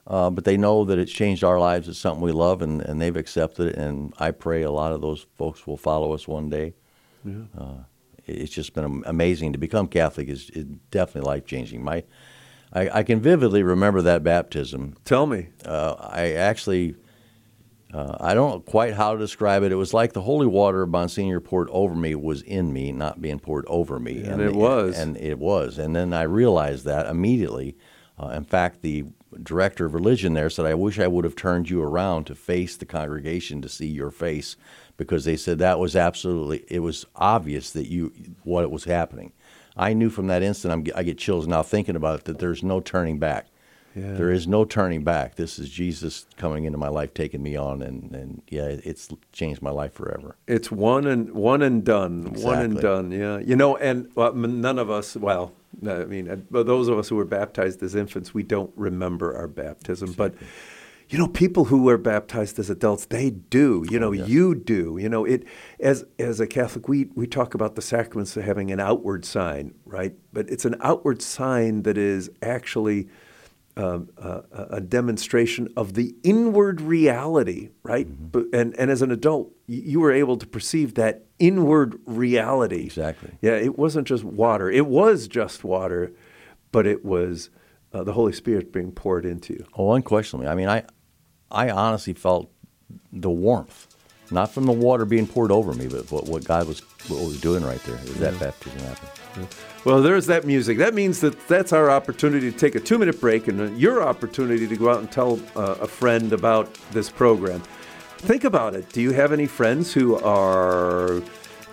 [0.06, 1.86] Uh, but they know that it's changed our lives.
[1.88, 3.76] It's something we love, and, and they've accepted it.
[3.76, 6.74] And I pray a lot of those folks will follow us one day.
[7.56, 7.84] Uh,
[8.26, 10.28] it's just been amazing to become Catholic.
[10.28, 11.84] is is definitely life changing.
[11.84, 12.02] My,
[12.72, 14.96] I, I can vividly remember that baptism.
[15.04, 15.48] Tell me.
[15.64, 16.94] Uh, I actually,
[17.92, 19.72] uh, I don't know quite how to describe it.
[19.72, 23.40] It was like the holy water Monsignor poured over me was in me, not being
[23.40, 24.22] poured over me.
[24.22, 24.98] And it was.
[24.98, 25.78] And it was.
[25.78, 27.76] And then I realized that immediately.
[28.22, 29.04] Uh, in fact, the
[29.42, 32.76] director of religion there said, I wish I would have turned you around to face
[32.76, 34.56] the congregation to see your face
[34.96, 39.32] because they said that was absolutely, it was obvious that you, what was happening.
[39.80, 42.62] I knew from that instant, I'm, I get chills now thinking about it, that there's
[42.62, 43.46] no turning back.
[43.96, 44.12] Yeah.
[44.12, 45.34] There is no turning back.
[45.34, 49.62] This is Jesus coming into my life, taking me on, and, and yeah, it's changed
[49.62, 50.36] my life forever.
[50.46, 52.34] It's one and one and done.
[52.34, 53.10] One and done.
[53.10, 53.38] Yeah.
[53.38, 55.16] You know, and well, none of us.
[55.16, 55.52] Well,
[55.84, 59.34] I mean, uh, but those of us who were baptized as infants, we don't remember
[59.34, 60.12] our baptism.
[60.12, 60.34] But
[61.10, 63.84] you know, people who were baptized as adults, they do.
[63.90, 64.96] You know, you do.
[65.00, 65.44] You know, it
[65.80, 70.14] as as a Catholic, we we talk about the sacraments having an outward sign, right?
[70.32, 73.08] But it's an outward sign that is actually
[73.76, 78.06] um, a, a demonstration of the inward reality, right?
[78.32, 82.84] But, and, and as an adult, you, you were able to perceive that inward reality.
[82.84, 83.30] Exactly.
[83.40, 84.70] Yeah, it wasn't just water.
[84.70, 86.12] It was just water,
[86.72, 87.50] but it was
[87.92, 89.66] uh, the Holy Spirit being poured into you.
[89.74, 90.48] Oh, unquestionably.
[90.48, 90.84] I mean, I,
[91.50, 92.50] I honestly felt
[93.12, 93.86] the warmth,
[94.30, 97.40] not from the water being poured over me, but what, what God was what was
[97.40, 97.96] doing right there.
[97.96, 99.48] Is that baptism happened?
[99.84, 100.78] Well, there's that music.
[100.78, 104.02] That means that that's our opportunity to take a two minute break and uh, your
[104.02, 107.62] opportunity to go out and tell uh, a friend about this program.
[108.18, 108.90] Think about it.
[108.92, 111.22] Do you have any friends who are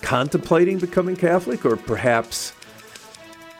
[0.01, 2.53] contemplating becoming Catholic or perhaps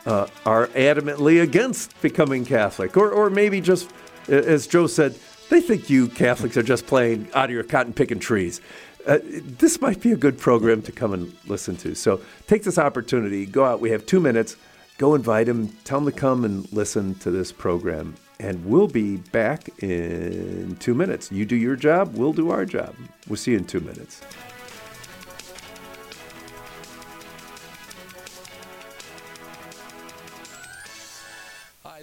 [0.06, 2.96] uh, are adamantly against becoming Catholic?
[2.96, 3.90] Or, or maybe just,
[4.28, 8.18] as Joe said, they think you Catholics are just playing out of your cotton picking
[8.18, 8.60] trees.
[9.06, 11.94] Uh, this might be a good program to come and listen to.
[11.94, 13.80] So take this opportunity, go out.
[13.80, 14.56] We have two minutes.
[14.98, 18.16] Go invite them, tell them to come and listen to this program.
[18.40, 21.30] And we'll be back in two minutes.
[21.30, 22.96] You do your job, we'll do our job.
[23.28, 24.22] We'll see you in two minutes.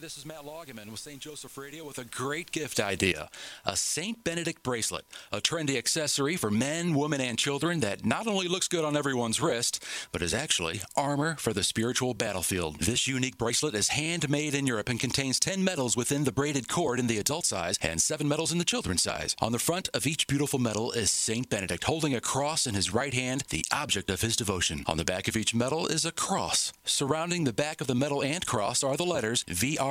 [0.05, 1.19] This is Matt Loggeman with St.
[1.19, 3.27] Joseph Radio with a great gift idea
[3.65, 4.23] a St.
[4.23, 8.85] Benedict bracelet, a trendy accessory for men, women, and children that not only looks good
[8.85, 12.81] on everyone's wrist, but is actually armor for the spiritual battlefield.
[12.81, 16.99] This unique bracelet is handmade in Europe and contains 10 medals within the braided cord
[16.99, 19.35] in the adult size and 7 medals in the children's size.
[19.39, 21.49] On the front of each beautiful medal is St.
[21.49, 24.83] Benedict holding a cross in his right hand, the object of his devotion.
[24.85, 26.71] On the back of each medal is a cross.
[26.83, 29.43] Surrounding the back of the medal and cross are the letters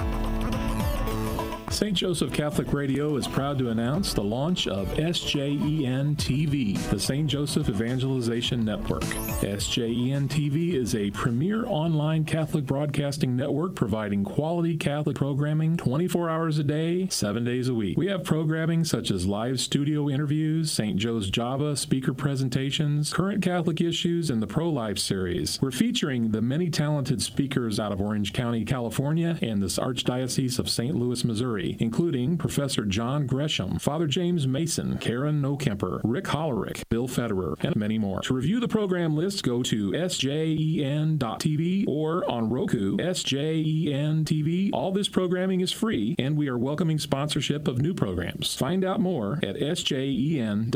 [1.71, 1.95] St.
[1.95, 7.27] Joseph Catholic Radio is proud to announce the launch of SJEN TV, the St.
[7.27, 9.03] Joseph Evangelization Network.
[9.41, 16.59] SJEN TV is a premier online Catholic broadcasting network providing quality Catholic programming 24 hours
[16.59, 17.97] a day, 7 days a week.
[17.97, 20.97] We have programming such as live studio interviews, St.
[20.97, 25.57] Joe's Java speaker presentations, current Catholic issues, and the Pro Life series.
[25.61, 30.69] We're featuring the many talented speakers out of Orange County, California, and this Archdiocese of
[30.69, 30.93] St.
[30.93, 37.55] Louis, Missouri including Professor John Gresham, Father James Mason, Karen Nokemper, Rick Hollerick, Bill Federer,
[37.63, 38.21] and many more.
[38.21, 44.69] To review the program list, go to sjen.tv or on Roku, SJEN TV.
[44.73, 48.55] All this programming is free, and we are welcoming sponsorship of new programs.
[48.55, 50.71] Find out more at sjen.tv.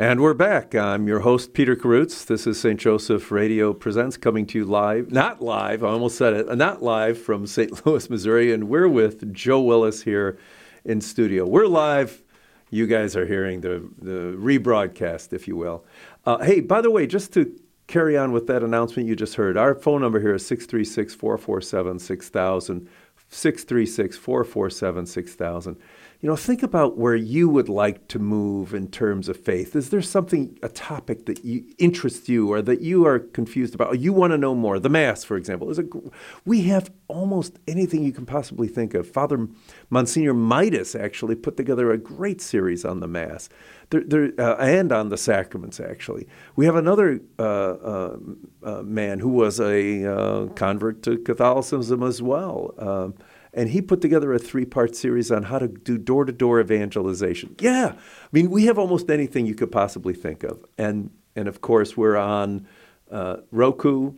[0.00, 0.76] And we're back.
[0.76, 2.24] I'm your host, Peter Karutz.
[2.24, 2.78] This is St.
[2.78, 7.20] Joseph Radio Presents coming to you live, not live, I almost said it, not live
[7.20, 7.84] from St.
[7.84, 8.52] Louis, Missouri.
[8.52, 10.38] And we're with Joe Willis here
[10.84, 11.44] in studio.
[11.44, 12.22] We're live
[12.70, 15.84] you guys are hearing the, the rebroadcast, if you will.
[16.24, 17.58] Uh, hey, by the way, just to
[17.88, 21.98] carry on with that announcement you just heard, our phone number here is 636 447
[21.98, 22.88] 6000.
[23.30, 25.76] 636 447 6000
[26.20, 29.76] you know, think about where you would like to move in terms of faith.
[29.76, 33.92] Is there something, a topic that you, interests you or that you are confused about?
[33.92, 34.80] Or you want to know more?
[34.80, 35.84] The Mass, for example, is a.
[36.44, 39.08] We have almost anything you can possibly think of.
[39.08, 39.46] Father
[39.90, 43.48] Monsignor Midas actually put together a great series on the Mass,
[43.90, 45.78] there, there, uh, and on the sacraments.
[45.78, 46.26] Actually,
[46.56, 48.16] we have another uh, uh,
[48.64, 52.74] uh man who was a uh, convert to Catholicism as well.
[52.76, 53.14] Um,
[53.52, 56.60] and he put together a three part series on how to do door to door
[56.60, 57.56] evangelization.
[57.60, 60.64] Yeah, I mean, we have almost anything you could possibly think of.
[60.76, 62.66] And, and of course, we're on
[63.10, 64.14] uh, Roku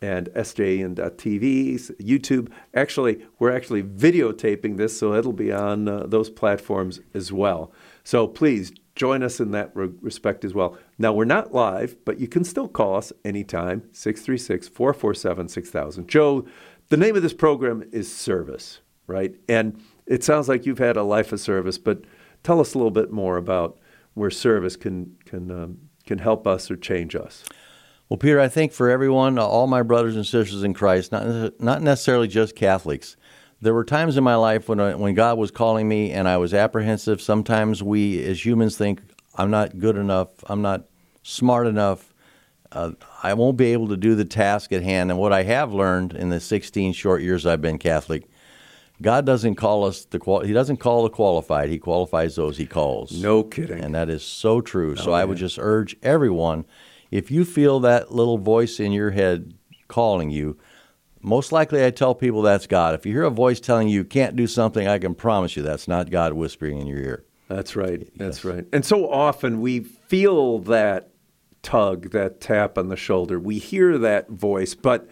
[0.00, 2.50] and SJN.TV, YouTube.
[2.74, 7.72] Actually, we're actually videotaping this, so it'll be on uh, those platforms as well.
[8.02, 10.76] So please join us in that re- respect as well.
[10.98, 16.08] Now, we're not live, but you can still call us anytime, 636 447 6000.
[16.08, 16.46] Joe,
[16.92, 19.34] the name of this program is Service, right?
[19.48, 22.02] And it sounds like you've had a life of service, but
[22.42, 23.78] tell us a little bit more about
[24.12, 27.44] where service can can um, can help us or change us.
[28.10, 31.80] Well, Peter, I think for everyone, all my brothers and sisters in Christ, not not
[31.80, 33.16] necessarily just Catholics,
[33.62, 36.36] there were times in my life when I, when God was calling me and I
[36.36, 37.22] was apprehensive.
[37.22, 39.00] Sometimes we as humans think
[39.36, 40.84] I'm not good enough, I'm not
[41.22, 42.11] smart enough,
[42.74, 45.10] uh, I won't be able to do the task at hand.
[45.10, 48.28] And what I have learned in the 16 short years I've been Catholic,
[49.00, 51.68] God doesn't call us the qual- He doesn't call the qualified.
[51.68, 53.12] He qualifies those He calls.
[53.22, 53.82] No kidding.
[53.82, 54.92] And that is so true.
[54.98, 56.64] Oh, so I would just urge everyone,
[57.10, 59.54] if you feel that little voice in your head
[59.88, 60.58] calling you,
[61.20, 62.94] most likely I tell people that's God.
[62.94, 65.62] If you hear a voice telling you you can't do something, I can promise you
[65.62, 67.24] that's not God whispering in your ear.
[67.48, 68.08] That's right.
[68.16, 68.64] That's right.
[68.72, 71.10] And so often we feel that
[71.62, 73.38] tug, that tap on the shoulder.
[73.38, 75.08] We hear that voice, but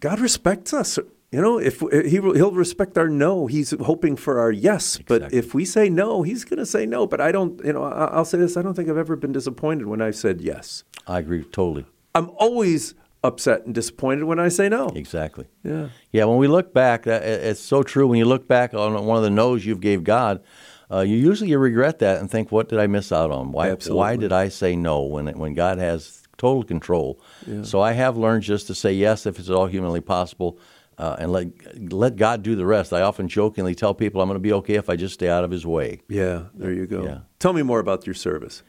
[0.00, 0.98] God respects us.
[1.32, 4.96] You know, if he he'll respect our no, he's hoping for our yes.
[4.96, 5.18] Exactly.
[5.18, 7.06] But if we say no, he's going to say no.
[7.06, 7.62] But I don't.
[7.64, 10.40] You know, I'll say this: I don't think I've ever been disappointed when I've said
[10.40, 10.84] yes.
[11.06, 11.84] I agree totally.
[12.14, 12.94] I'm always
[13.24, 14.88] upset and disappointed when I say no.
[14.94, 15.46] Exactly.
[15.64, 15.88] Yeah.
[16.12, 16.24] Yeah.
[16.26, 18.06] When we look back, it's so true.
[18.06, 20.42] When you look back on one of the no's you've gave God,
[20.90, 23.52] uh, you usually you regret that and think, what did I miss out on?
[23.52, 23.98] Why, Absolutely.
[23.98, 27.20] why did I say no when, when God has total control?
[27.46, 27.62] Yeah.
[27.62, 30.58] So I have learned just to say yes if it's at all humanly possible.
[30.98, 31.48] Uh, and let
[31.92, 32.90] let God do the rest.
[32.90, 35.44] I often jokingly tell people I'm going to be okay if I just stay out
[35.44, 36.00] of His way.
[36.08, 37.04] Yeah, there you go.
[37.04, 37.18] Yeah.
[37.38, 38.62] Tell me more about your service.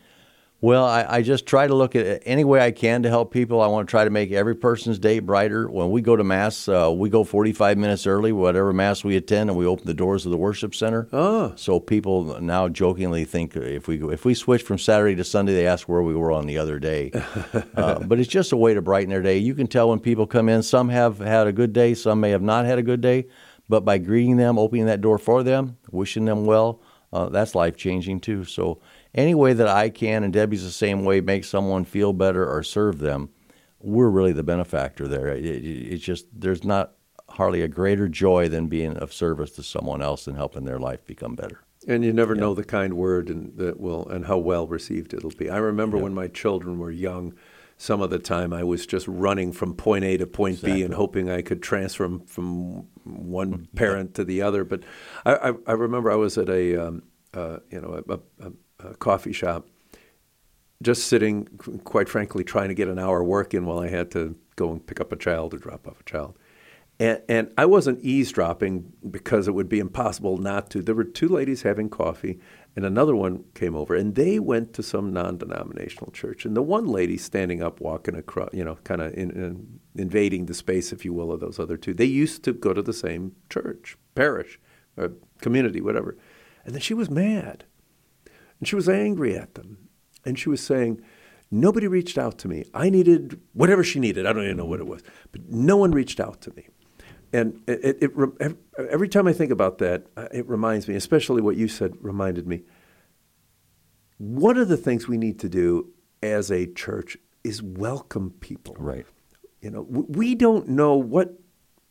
[0.60, 3.62] Well, I, I, just try to look at any way I can to help people.
[3.62, 5.70] I want to try to make every person's day brighter.
[5.70, 9.52] When we go to Mass, uh, we go 45 minutes early, whatever Mass we attend,
[9.52, 11.08] and we open the doors of the worship center.
[11.14, 11.54] Oh.
[11.58, 15.68] So people now jokingly think if we if we switch from Saturday to Sunday, they
[15.68, 17.12] ask where we were on the other day.
[17.76, 19.38] uh, but it's just a way to brighten their day.
[19.38, 20.64] You can tell when people come in.
[20.64, 23.28] Some have had a good day, some may have not had a good day.
[23.70, 26.82] But by greeting them, opening that door for them, wishing them well,
[27.14, 28.44] uh, that's life changing too.
[28.44, 28.80] So
[29.14, 32.64] any way that I can, and Debbie's the same way, make someone feel better or
[32.64, 33.30] serve them,
[33.80, 35.28] we're really the benefactor there.
[35.28, 36.94] It, it, it's just there's not
[37.30, 41.06] hardly a greater joy than being of service to someone else and helping their life
[41.06, 41.62] become better.
[41.88, 42.42] And you never yeah.
[42.42, 45.50] know the kind word and that will and how well received it'll be.
[45.50, 46.04] I remember yeah.
[46.04, 47.34] when my children were young,
[47.78, 50.80] some of the time I was just running from point A to point exactly.
[50.80, 53.78] B and hoping I could transfer them from one mm-hmm.
[53.78, 54.16] parent yeah.
[54.16, 54.64] to the other.
[54.64, 54.84] But
[55.26, 58.52] I, I, I, remember I was at a um, uh, you know a, a,
[58.84, 59.68] uh, coffee shop,
[60.82, 61.48] just sitting,
[61.84, 64.86] quite frankly, trying to get an hour work in while I had to go and
[64.86, 66.38] pick up a child or drop off a child.
[67.00, 70.82] And, and I wasn't eavesdropping because it would be impossible not to.
[70.82, 72.40] There were two ladies having coffee,
[72.76, 76.46] and another one came over, and they went to some non-denominational church.
[76.46, 80.46] And the one lady standing up, walking across, you know, kind of in, in, invading
[80.46, 81.94] the space, if you will, of those other two.
[81.94, 84.60] They used to go to the same church, parish,
[85.42, 86.18] community, whatever.
[86.66, 87.66] And then she was mad.
[88.60, 89.90] And she was angry at them.
[90.26, 91.02] And she was saying,
[91.50, 92.66] Nobody reached out to me.
[92.74, 94.26] I needed whatever she needed.
[94.26, 95.02] I don't even know what it was.
[95.32, 96.68] But no one reached out to me.
[97.32, 98.58] And it, it, it,
[98.90, 102.48] every time I think about that, uh, it reminds me, especially what you said reminded
[102.48, 102.64] me.
[104.18, 105.94] One of the things we need to do
[106.24, 108.76] as a church is welcome people.
[108.78, 109.06] Right.
[109.62, 111.40] You know, we don't know what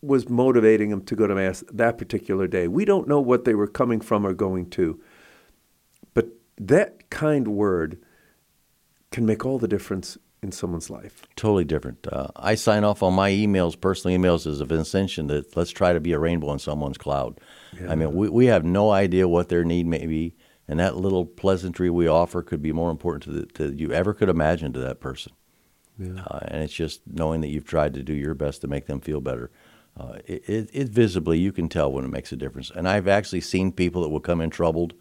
[0.03, 2.69] was motivating them to go to Mass that particular day.
[2.69, 5.01] We don't know what they were coming from or going to
[6.59, 7.99] that kind word
[9.11, 11.23] can make all the difference in someone's life.
[11.35, 12.07] Totally different.
[12.11, 15.93] Uh, I sign off on my emails, personal emails, as a Vincentian that let's try
[15.93, 17.41] to be a rainbow in someone's cloud.
[17.81, 17.91] Yeah.
[17.91, 20.35] I mean, we, we have no idea what their need may be.
[20.69, 24.13] And that little pleasantry we offer could be more important to, the, to you ever
[24.13, 25.33] could imagine to that person.
[25.99, 26.23] Yeah.
[26.27, 29.01] Uh, and it's just knowing that you've tried to do your best to make them
[29.01, 29.51] feel better.
[29.99, 32.71] Uh, it, it, it, visibly, you can tell when it makes a difference.
[32.71, 34.93] And I've actually seen people that will come in troubled,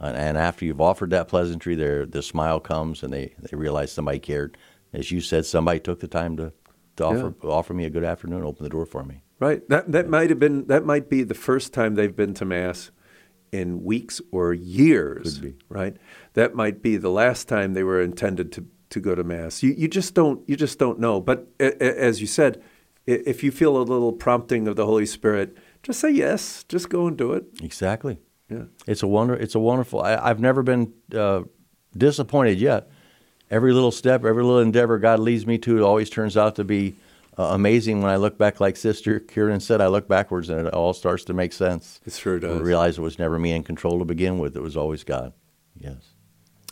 [0.00, 3.92] and, and after you've offered that pleasantry, their the smile comes and they, they realize
[3.92, 4.56] somebody cared.
[4.92, 6.52] As you said, somebody took the time to,
[6.96, 7.50] to offer yeah.
[7.50, 9.22] offer me a good afternoon, open the door for me.
[9.38, 9.66] Right.
[9.68, 12.90] That that might have been that might be the first time they've been to mass
[13.52, 15.40] in weeks or years.
[15.68, 15.96] Right.
[16.34, 19.62] That might be the last time they were intended to to go to mass.
[19.62, 21.20] You you just don't you just don't know.
[21.20, 22.62] But as you said,
[23.06, 26.64] if you feel a little prompting of the Holy Spirit, just say yes.
[26.64, 27.44] Just go and do it.
[27.62, 28.18] Exactly.
[28.48, 28.64] Yeah.
[28.86, 29.34] It's a wonder.
[29.34, 30.02] It's a wonderful.
[30.02, 31.42] I, have never been uh,
[31.96, 32.90] disappointed yet.
[33.50, 36.64] Every little step, every little endeavor God leads me to, it always turns out to
[36.64, 36.96] be
[37.38, 38.02] uh, amazing.
[38.02, 41.24] When I look back, like Sister Kieran said, I look backwards and it all starts
[41.24, 42.00] to make sense.
[42.04, 42.60] It sure does.
[42.60, 44.56] I realize it was never me in control to begin with.
[44.56, 45.32] It was always God.
[45.78, 46.16] Yes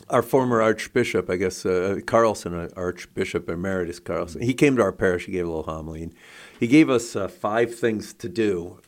[0.09, 4.91] our former archbishop, I guess, uh, Carlson, uh, Archbishop Emeritus Carlson, he came to our
[4.91, 5.25] parish.
[5.25, 6.03] He gave a little homily.
[6.03, 6.13] And
[6.59, 8.79] he gave us uh, five things to do.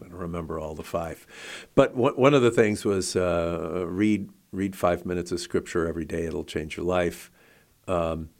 [0.00, 1.26] I don't remember all the five,
[1.74, 6.24] but one of the things was uh, read read five minutes of scripture every day.
[6.24, 7.30] It'll change your life.
[7.88, 8.30] Um,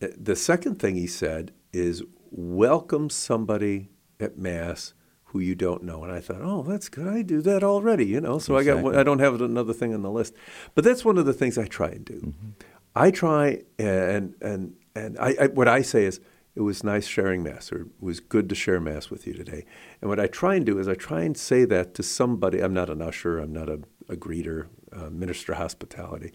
[0.00, 4.94] the second thing he said is welcome somebody at mass
[5.24, 6.02] who you don't know.
[6.02, 7.06] And I thought, oh, that's good.
[7.06, 8.38] I do that already, you know.
[8.38, 8.90] So exactly.
[8.90, 10.34] I got I don't have another thing on the list.
[10.74, 12.20] But that's one of the things I try and do.
[12.20, 12.48] Mm-hmm.
[12.94, 16.20] I try and and and I, I, what I say is
[16.60, 19.64] it was nice sharing mass or it was good to share mass with you today.
[20.02, 22.60] And what I try and do is I try and say that to somebody.
[22.60, 23.38] I'm not an usher.
[23.38, 23.80] I'm not a,
[24.10, 26.34] a greeter, uh, minister hospitality.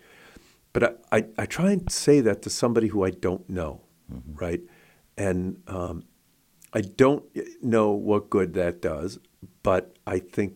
[0.74, 4.34] But I, I, I, try and say that to somebody who I don't know, mm-hmm.
[4.34, 4.62] right?
[5.16, 6.06] And um,
[6.74, 7.24] I don't
[7.62, 9.20] know what good that does,
[9.62, 10.56] but I think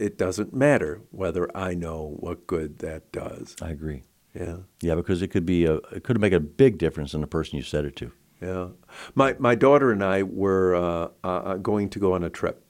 [0.00, 3.54] it doesn't matter whether I know what good that does.
[3.62, 4.02] I agree.
[4.34, 4.56] Yeah.
[4.82, 7.56] Yeah, because it could be a it could make a big difference in the person
[7.56, 8.10] you said it to.
[8.40, 8.68] Yeah.
[9.14, 12.62] My my daughter and I were uh, uh, going to go on a trip.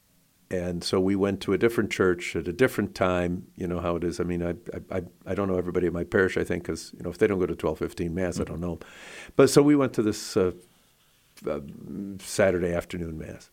[0.48, 3.48] And so we went to a different church at a different time.
[3.56, 4.20] You know how it is.
[4.20, 4.54] I mean, I
[4.94, 6.36] I, I don't know everybody at my parish.
[6.36, 8.42] I think because you know if they don't go to twelve fifteen mass, mm-hmm.
[8.42, 8.78] I don't know.
[9.34, 10.52] But so we went to this uh,
[11.48, 11.60] uh,
[12.18, 13.50] Saturday afternoon mass.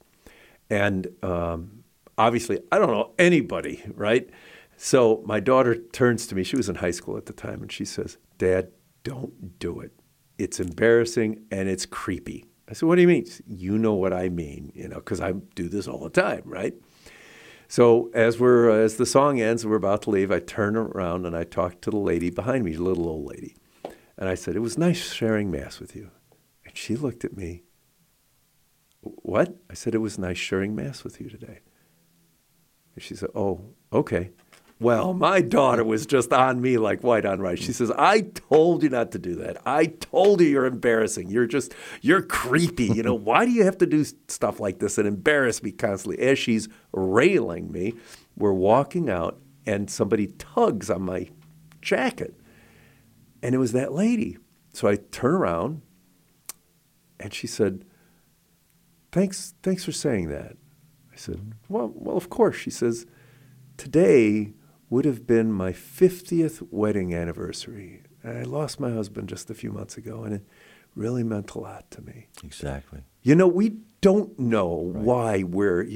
[0.69, 1.83] And um,
[2.17, 4.29] obviously, I don't know anybody, right?
[4.77, 6.43] So my daughter turns to me.
[6.43, 8.69] She was in high school at the time, and she says, "Dad,
[9.03, 9.91] don't do it.
[10.37, 14.29] It's embarrassing and it's creepy." I said, "What do you mean?" You know what I
[14.29, 16.73] mean, you know, because I do this all the time, right?
[17.67, 21.25] So as we're as the song ends and we're about to leave, I turn around
[21.25, 23.55] and I talk to the lady behind me, little old lady,
[24.17, 26.11] and I said, "It was nice sharing mass with you."
[26.65, 27.63] And she looked at me
[29.03, 29.55] what?
[29.69, 31.59] I said, It was nice sharing Mass with you today.
[32.95, 34.31] And she said, Oh, okay.
[34.83, 37.59] Well, my daughter was just on me like white on rice.
[37.59, 39.55] She says, I told you not to do that.
[39.65, 41.29] I told you you're embarrassing.
[41.29, 42.87] You're just, you're creepy.
[42.87, 46.21] You know, why do you have to do stuff like this and embarrass me constantly?
[46.21, 47.93] As she's railing me,
[48.35, 51.29] we're walking out and somebody tugs on my
[51.81, 52.35] jacket.
[53.41, 54.37] And it was that lady.
[54.73, 55.81] So I turn around
[57.21, 57.85] and she said,
[59.13, 60.57] thanks, thanks for saying that.
[61.13, 62.57] I said, well, well, of course.
[62.57, 63.05] She says,
[63.77, 64.51] today
[64.93, 68.03] would have been my 50th wedding anniversary.
[68.23, 70.45] I lost my husband just a few months ago, and it
[70.93, 72.27] really meant a lot to me.
[72.43, 72.99] Exactly.
[73.23, 75.03] You know, we don't know right.
[75.03, 75.87] why we're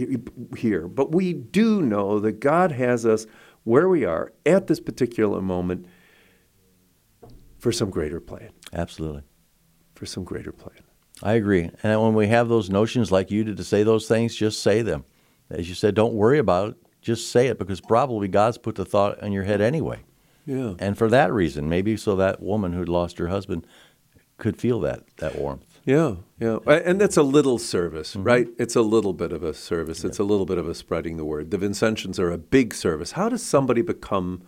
[0.58, 3.28] here, but we do know that God has us
[3.66, 5.86] where we are at this particular moment
[7.60, 8.50] for some greater plan.
[8.74, 9.22] Absolutely.
[9.94, 10.82] For some greater plan.
[11.22, 11.70] I agree.
[11.84, 14.82] And when we have those notions like you did to say those things, just say
[14.82, 15.06] them.
[15.52, 16.87] As you said, don't worry about it.
[17.08, 20.02] Just say it because probably God's put the thought in your head anyway.
[20.46, 20.74] Yeah.
[20.78, 23.66] And for that reason, maybe so that woman who'd lost her husband
[24.38, 25.80] could feel that that warmth.
[25.86, 26.58] Yeah, yeah.
[26.68, 28.24] And that's a little service, mm-hmm.
[28.24, 28.48] right?
[28.60, 30.04] It's a little bit of a service.
[30.04, 30.10] Yeah.
[30.10, 31.50] It's a little bit of a spreading the word.
[31.50, 33.14] The Vincentians are a big service.
[33.14, 34.44] How does somebody become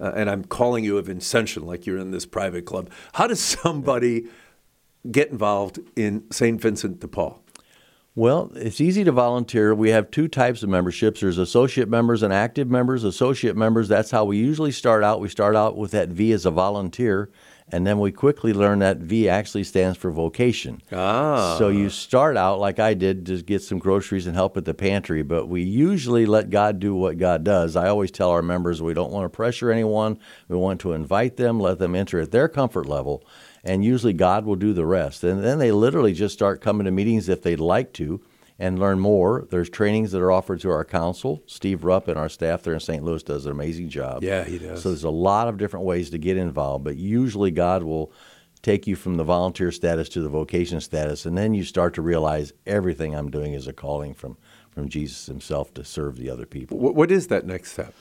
[0.00, 2.90] uh, and I'm calling you a Vincentian like you're in this private club.
[3.12, 4.26] How does somebody
[5.08, 6.60] get involved in St.
[6.60, 7.43] Vincent de Paul?
[8.16, 9.74] Well, it's easy to volunteer.
[9.74, 11.20] We have two types of memberships.
[11.20, 13.02] There's associate members and active members.
[13.02, 15.20] Associate members, that's how we usually start out.
[15.20, 17.28] We start out with that V as a volunteer,
[17.72, 20.80] and then we quickly learn that V actually stands for vocation.
[20.92, 21.56] Ah.
[21.58, 24.74] So you start out like I did to get some groceries and help at the
[24.74, 27.74] pantry, but we usually let God do what God does.
[27.74, 30.20] I always tell our members we don't want to pressure anyone.
[30.46, 33.24] We want to invite them, let them enter at their comfort level
[33.64, 35.24] and usually God will do the rest.
[35.24, 38.20] And then they literally just start coming to meetings if they'd like to.
[38.56, 39.48] and learn more.
[39.50, 41.42] There's trainings that are offered to our council.
[41.46, 43.02] Steve Rupp and our staff there in St.
[43.02, 44.22] Louis does an amazing job.
[44.22, 44.80] Yeah, he does.
[44.80, 48.12] So there's a lot of different ways to get involved, but usually God will
[48.62, 52.00] take you from the volunteer status to the vocation status, and then you start to
[52.02, 54.36] realize everything I'm doing is a calling from
[54.70, 56.78] from Jesus Himself to serve the other people.
[56.78, 57.92] What, what is that next step?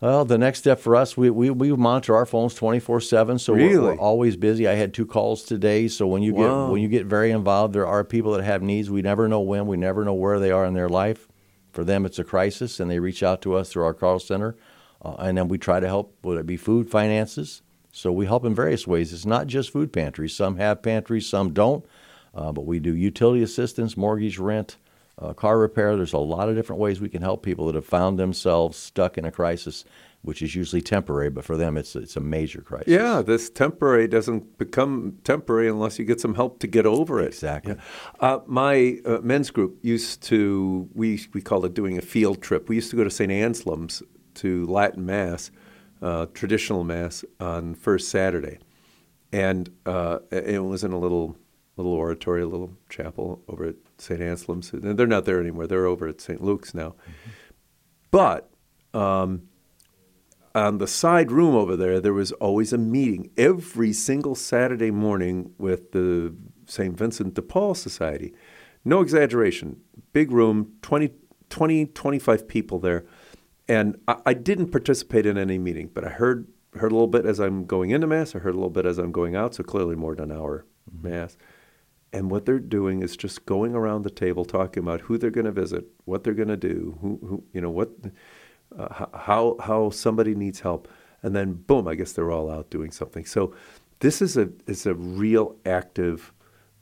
[0.00, 3.52] Well, the next step for us, we, we, we monitor our phones 24 7, so
[3.52, 3.76] really?
[3.76, 4.66] we're, we're, always busy.
[4.66, 6.64] I had two calls today, so when you, wow.
[6.66, 8.90] get, when you get very involved, there are people that have needs.
[8.90, 11.28] We never know when, we never know where they are in their life.
[11.72, 14.56] For them, it's a crisis, and they reach out to us through our call center,
[15.04, 17.60] uh, and then we try to help, whether it be food, finances.
[17.92, 19.12] So we help in various ways.
[19.12, 20.34] It's not just food pantries.
[20.34, 21.84] Some have pantries, some don't,
[22.34, 24.78] uh, but we do utility assistance, mortgage, rent,
[25.20, 25.96] uh, car repair.
[25.96, 29.18] There's a lot of different ways we can help people that have found themselves stuck
[29.18, 29.84] in a crisis,
[30.22, 32.88] which is usually temporary, but for them it's it's a major crisis.
[32.88, 37.28] Yeah, this temporary doesn't become temporary unless you get some help to get over it.
[37.28, 37.74] Exactly.
[37.74, 37.80] Yeah.
[38.20, 42.68] Uh, my uh, men's group used to we we called it doing a field trip.
[42.68, 43.30] We used to go to St.
[43.30, 44.02] Anselm's
[44.34, 45.50] to Latin Mass,
[46.00, 48.58] uh, traditional Mass on first Saturday,
[49.32, 51.36] and uh, it was in a little
[51.76, 54.20] little oratory, a little chapel over at St.
[54.20, 54.72] Anselm's.
[54.72, 55.66] And they're not there anymore.
[55.66, 56.42] They're over at St.
[56.42, 56.90] Luke's now.
[56.90, 57.30] Mm-hmm.
[58.10, 58.50] But
[58.92, 59.42] um,
[60.54, 65.52] on the side room over there, there was always a meeting every single Saturday morning
[65.58, 66.34] with the
[66.66, 66.96] St.
[66.96, 68.34] Vincent de Paul Society.
[68.84, 69.80] No exaggeration.
[70.12, 71.12] Big room, 20,
[71.50, 73.04] 20 25 people there.
[73.68, 77.26] And I, I didn't participate in any meeting, but I heard heard a little bit
[77.26, 78.34] as I'm going into Mass.
[78.34, 80.66] I heard a little bit as I'm going out, so clearly more than an hour
[80.88, 81.08] mm-hmm.
[81.08, 81.36] Mass.
[82.12, 85.46] And what they're doing is just going around the table talking about who they're going
[85.46, 87.90] to visit, what they're going to do, who, who, you know, what,
[88.76, 90.88] uh, how, how somebody needs help.
[91.22, 93.24] And then boom, I guess they're all out doing something.
[93.24, 93.54] So
[94.00, 96.32] this is a, is a real active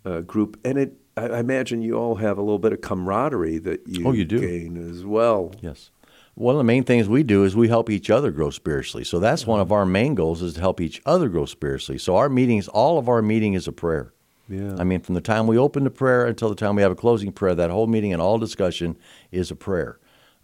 [0.05, 0.59] uh, group.
[0.64, 4.09] And it, I, I imagine you all have a little bit of camaraderie that you,
[4.09, 4.41] oh, you do.
[4.41, 5.53] gain as well.
[5.61, 5.91] Yes
[6.39, 9.03] one of the main things we do is we help each other grow spiritually.
[9.03, 11.99] So that's one of our main goals is to help each other grow spiritually.
[11.99, 14.12] So our meetings, all of our meeting is a prayer.
[14.49, 14.76] Yeah.
[14.78, 16.96] I mean, from the time we open the prayer until the time we have a
[16.96, 18.96] closing prayer, that whole meeting and all discussion
[19.30, 19.99] is a prayer.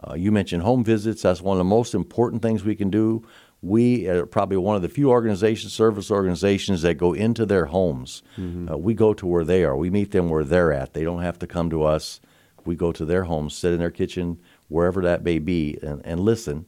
[0.06, 1.22] Uh, you mentioned home visits.
[1.22, 3.26] That's one of the most important things we can do.
[3.62, 8.22] We are probably one of the few organizations, service organizations, that go into their homes.
[8.36, 8.70] Mm-hmm.
[8.70, 9.74] Uh, we go to where they are.
[9.74, 10.92] We meet them where they're at.
[10.92, 12.20] They don't have to come to us.
[12.66, 16.20] We go to their homes, sit in their kitchen, wherever that may be, and, and
[16.20, 16.66] listen,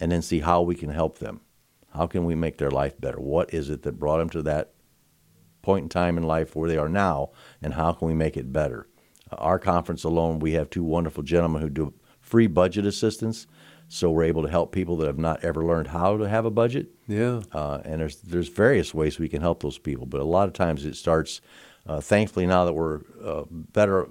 [0.00, 1.40] and then see how we can help them.
[1.94, 3.20] How can we make their life better?
[3.20, 4.73] What is it that brought them to that
[5.64, 7.30] point in time in life where they are now,
[7.62, 8.86] and how can we make it better?
[9.32, 13.46] Uh, our conference alone, we have two wonderful gentlemen who do free budget assistance,
[13.88, 16.50] so we're able to help people that have not ever learned how to have a
[16.50, 16.88] budget.
[17.08, 17.42] Yeah.
[17.52, 20.54] Uh, and there's there's various ways we can help those people, but a lot of
[20.54, 21.40] times it starts.
[21.86, 24.08] Uh, thankfully, now that we're uh, better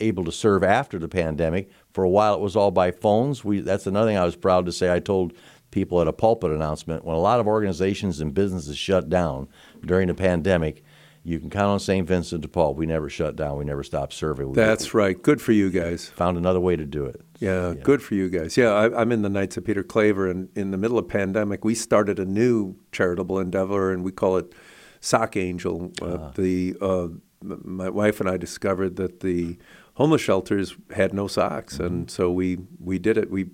[0.00, 3.44] able to serve after the pandemic, for a while it was all by phones.
[3.44, 4.92] We that's another thing I was proud to say.
[4.92, 5.32] I told
[5.70, 9.48] people at a pulpit announcement when a lot of organizations and businesses shut down
[9.84, 10.82] during the pandemic.
[11.24, 12.06] You can count on St.
[12.06, 12.74] Vincent de Paul.
[12.74, 13.58] We never shut down.
[13.58, 14.50] We never stopped serving.
[14.50, 15.20] We That's right.
[15.20, 16.08] Good for you guys.
[16.10, 17.20] Found another way to do it.
[17.40, 17.82] Yeah, yeah.
[17.82, 18.56] good for you guys.
[18.56, 21.64] Yeah, I, am in the Knights of Peter Claver, and in the middle of pandemic,
[21.64, 24.54] we started a new charitable endeavor, and we call it
[25.00, 25.90] Sock Angel.
[26.00, 27.08] Uh, uh The uh,
[27.42, 29.58] my wife and I discovered that the
[29.94, 31.86] homeless shelters had no socks, mm-hmm.
[31.86, 33.30] and so we we did it.
[33.30, 33.50] We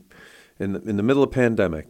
[0.58, 1.88] in the, in the middle of pandemic,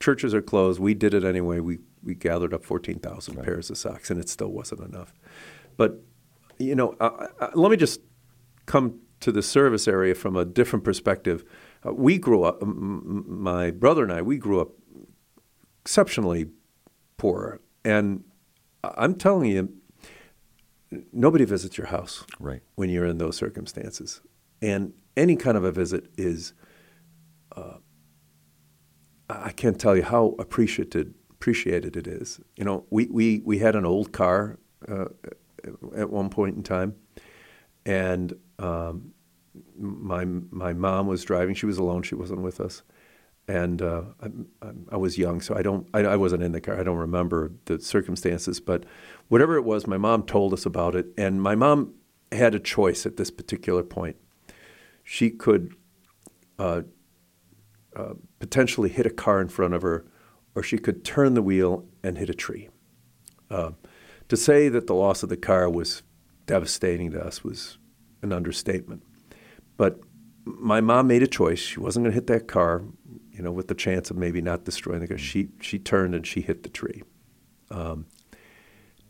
[0.00, 0.80] churches are closed.
[0.80, 1.60] We did it anyway.
[1.60, 3.44] We we gathered up fourteen thousand right.
[3.44, 5.12] pairs of socks, and it still wasn't enough.
[5.76, 6.02] But
[6.58, 6.96] you know,
[7.54, 8.00] let me just
[8.66, 11.44] come to the service area from a different perspective.
[11.86, 12.62] Uh, we grew up.
[12.62, 14.22] M- my brother and I.
[14.22, 14.70] We grew up
[15.82, 16.50] exceptionally
[17.16, 18.24] poor, and
[18.84, 19.72] I'm telling you,
[21.12, 22.62] nobody visits your house right.
[22.74, 24.20] when you're in those circumstances,
[24.60, 26.52] and any kind of a visit is.
[27.54, 27.78] Uh,
[29.30, 32.40] I can't tell you how appreciated appreciated it is.
[32.56, 34.58] You know, we we, we had an old car
[34.88, 35.06] uh,
[35.96, 36.96] at one point in time,
[37.86, 39.12] and um,
[39.78, 41.54] my my mom was driving.
[41.54, 42.02] She was alone.
[42.02, 42.82] She wasn't with us,
[43.46, 46.78] and uh, I, I, was young, so I don't I, I, wasn't in the car.
[46.78, 48.84] I don't remember the circumstances, but
[49.28, 51.94] whatever it was, my mom told us about it, and my mom
[52.32, 54.16] had a choice at this particular point.
[55.04, 55.74] She could.
[56.58, 56.82] Uh,
[57.96, 60.04] uh, potentially hit a car in front of her,
[60.58, 62.68] or she could turn the wheel and hit a tree.
[63.48, 63.70] Uh,
[64.26, 66.02] to say that the loss of the car was
[66.46, 67.78] devastating to us was
[68.22, 69.04] an understatement.
[69.76, 70.00] But
[70.44, 71.60] my mom made a choice.
[71.60, 72.82] She wasn't going to hit that car,
[73.30, 75.16] you know, with the chance of maybe not destroying the car.
[75.16, 77.04] She she turned and she hit the tree.
[77.70, 78.06] Um,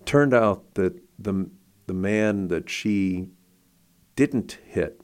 [0.05, 1.49] turned out that the
[1.87, 3.29] the man that she
[4.17, 5.01] didn't hit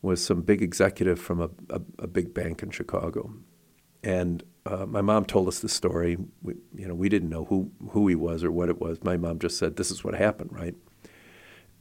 [0.00, 3.34] was some big executive from a, a, a big bank in Chicago,
[4.02, 6.18] and uh, my mom told us the story.
[6.42, 9.02] We, you know, we didn't know who who he was or what it was.
[9.02, 10.74] My mom just said, "This is what happened," right?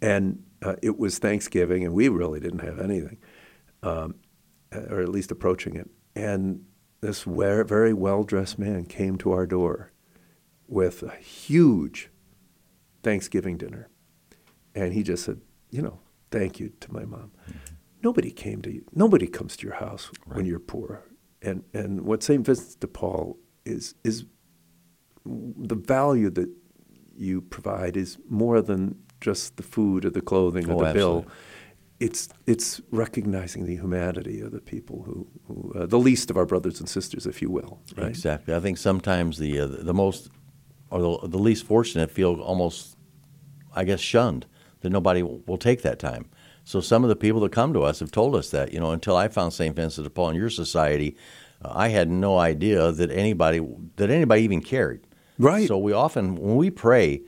[0.01, 3.17] And uh, it was Thanksgiving, and we really didn't have anything,
[3.83, 4.15] um,
[4.71, 5.89] or at least approaching it.
[6.15, 6.65] And
[7.01, 9.91] this very well dressed man came to our door
[10.67, 12.09] with a huge
[13.03, 13.89] Thanksgiving dinner.
[14.75, 15.99] And he just said, you know,
[16.31, 17.31] thank you to my mom.
[17.49, 17.75] Mm-hmm.
[18.03, 18.85] Nobody came to you.
[18.93, 20.37] Nobody comes to your house right.
[20.37, 21.03] when you're poor.
[21.47, 22.45] And and what St.
[22.45, 24.25] Vincent de Paul is is
[25.25, 26.49] the value that
[27.15, 31.21] you provide is more than just the food or the clothing or oh, the absolutely.
[31.21, 31.31] bill.
[31.99, 36.45] It's it's recognizing the humanity of the people who, who uh, the least of our
[36.45, 37.79] brothers and sisters, if you will.
[37.95, 38.09] Right?
[38.09, 38.53] Exactly.
[38.53, 40.29] I think sometimes the uh, the most
[40.91, 42.97] or the, the least fortunate feel almost,
[43.73, 44.45] I guess, shunned
[44.81, 46.25] that nobody will take that time.
[46.67, 48.91] So some of the people that come to us have told us that, you know,
[48.91, 49.73] until I found St.
[49.73, 51.15] Vincent de Paul in your society,
[51.63, 53.65] uh, I had no idea that anybody
[53.95, 55.07] that anybody even cared.
[55.39, 55.65] Right.
[55.65, 57.21] So we often when we pray,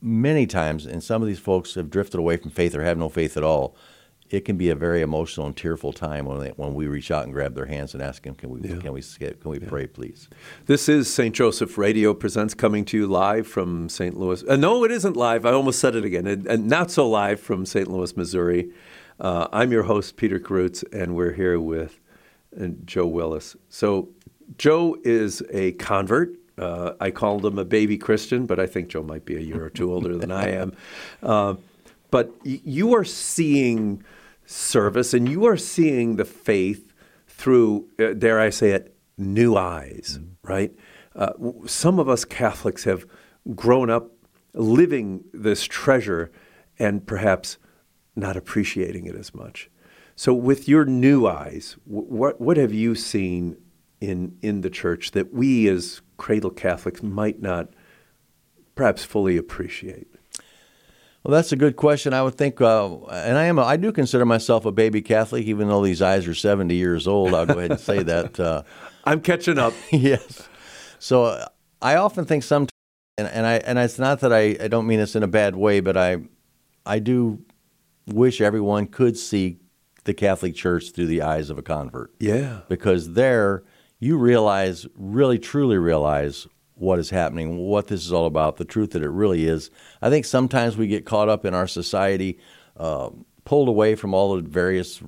[0.00, 3.10] many times, and some of these folks have drifted away from faith or have no
[3.10, 3.76] faith at all.
[4.28, 7.24] It can be a very emotional and tearful time when they, when we reach out
[7.24, 8.76] and grab their hands and ask them, "Can we yeah.
[8.78, 9.68] can we can we yeah.
[9.68, 10.28] pray, please?"
[10.66, 11.34] This is St.
[11.34, 14.16] Joseph Radio presents coming to you live from St.
[14.16, 14.42] Louis.
[14.48, 15.46] Uh, no, it isn't live.
[15.46, 16.26] I almost said it again.
[16.26, 17.88] And, and not so live from St.
[17.88, 18.72] Louis, Missouri.
[19.18, 22.00] Uh, I'm your host, Peter Karutz, and we're here with
[22.60, 23.56] uh, Joe Willis.
[23.68, 24.10] So,
[24.58, 26.34] Joe is a convert.
[26.58, 29.64] Uh, I called him a baby Christian, but I think Joe might be a year
[29.64, 30.72] or two older than I am.
[32.10, 34.02] But you are seeing
[34.44, 36.92] service and you are seeing the faith
[37.26, 40.48] through, uh, dare I say it, new eyes, mm-hmm.
[40.48, 40.72] right?
[41.14, 41.32] Uh,
[41.66, 43.06] some of us Catholics have
[43.54, 44.12] grown up
[44.54, 46.30] living this treasure
[46.78, 47.58] and perhaps
[48.14, 49.70] not appreciating it as much.
[50.14, 53.58] So, with your new eyes, what what have you seen
[54.00, 57.68] in in the church that we as cradle Catholics might not
[58.74, 60.08] perhaps fully appreciate?
[61.26, 62.14] Well, that's a good question.
[62.14, 63.58] I would think, uh, and I am.
[63.58, 67.08] A, I do consider myself a baby Catholic, even though these eyes are seventy years
[67.08, 67.34] old.
[67.34, 68.38] I'll go ahead and say that.
[68.38, 68.62] Uh,
[69.04, 69.74] I'm catching up.
[69.90, 70.48] yes.
[71.00, 71.48] So uh,
[71.82, 72.70] I often think sometimes,
[73.18, 75.56] and, and I and it's not that I, I don't mean this in a bad
[75.56, 76.18] way, but I
[76.86, 77.44] I do
[78.06, 79.58] wish everyone could see
[80.04, 82.14] the Catholic Church through the eyes of a convert.
[82.20, 82.60] Yeah.
[82.68, 83.64] Because there
[83.98, 86.46] you realize, really truly realize
[86.76, 89.70] what is happening, what this is all about, the truth that it really is.
[90.00, 92.38] I think sometimes we get caught up in our society,
[92.76, 93.10] uh,
[93.44, 95.02] pulled away from all the various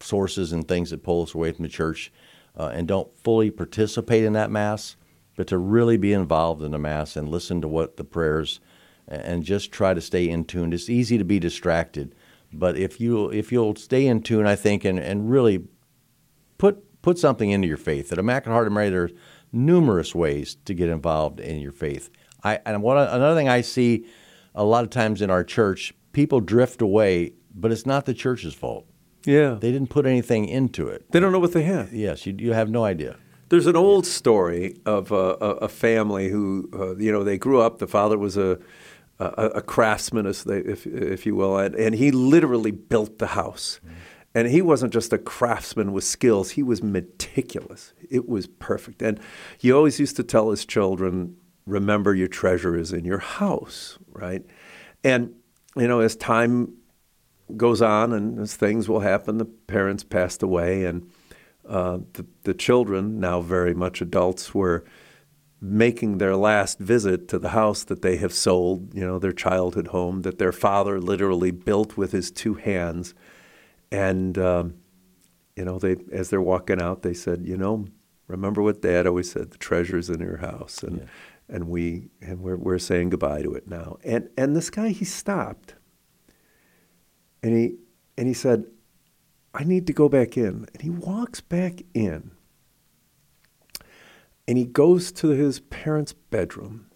[0.00, 2.12] sources and things that pull us away from the church,
[2.56, 4.96] uh, and don't fully participate in that Mass.
[5.36, 8.60] But to really be involved in the Mass and listen to what the prayers
[9.08, 10.72] and just try to stay in tune.
[10.72, 12.14] It's easy to be distracted,
[12.52, 15.64] but if you if you'll stay in tune, I think, and, and really
[16.58, 18.12] put put something into your faith.
[18.12, 19.14] At Immaculate Heart of Mary,
[19.54, 22.10] numerous ways to get involved in your faith.
[22.42, 24.06] I and what another thing I see
[24.54, 28.54] a lot of times in our church, people drift away, but it's not the church's
[28.54, 28.86] fault.
[29.24, 31.10] Yeah, they didn't put anything into it.
[31.10, 31.92] They don't know what they have.
[31.92, 33.16] Yes, you you have no idea.
[33.48, 37.60] There's an old story of a, a, a family who, uh, you know, they grew
[37.60, 37.78] up.
[37.78, 38.58] The father was a
[39.18, 43.80] a, a craftsman, if, if you will, and, and he literally built the house.
[43.86, 43.90] Mm.
[44.34, 47.92] And he wasn't just a craftsman with skills, he was meticulous.
[48.10, 49.00] It was perfect.
[49.00, 49.20] And
[49.56, 54.44] he always used to tell his children, remember your treasure is in your house, right?
[55.04, 55.34] And,
[55.76, 56.74] you know, as time
[57.56, 61.10] goes on and as things will happen, the parents passed away, and
[61.68, 64.84] uh, the, the children, now very much adults, were
[65.60, 69.88] making their last visit to the house that they have sold, you know, their childhood
[69.88, 73.14] home that their father literally built with his two hands
[73.94, 74.74] and, um,
[75.56, 77.86] you know, they as they're walking out, they said, you know,
[78.26, 81.06] remember what Dad always said: the treasure's in your house, and yeah.
[81.48, 83.98] and we and we're we're saying goodbye to it now.
[84.02, 85.76] And and this guy, he stopped,
[87.40, 87.76] and he
[88.18, 88.64] and he said,
[89.54, 92.32] I need to go back in, and he walks back in,
[94.48, 96.86] and he goes to his parents' bedroom,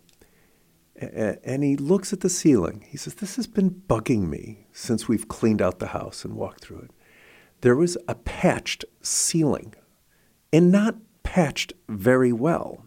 [1.01, 2.85] and he looks at the ceiling.
[2.89, 6.63] He says, This has been bugging me since we've cleaned out the house and walked
[6.63, 6.91] through it.
[7.61, 9.75] There was a patched ceiling
[10.53, 12.85] and not patched very well.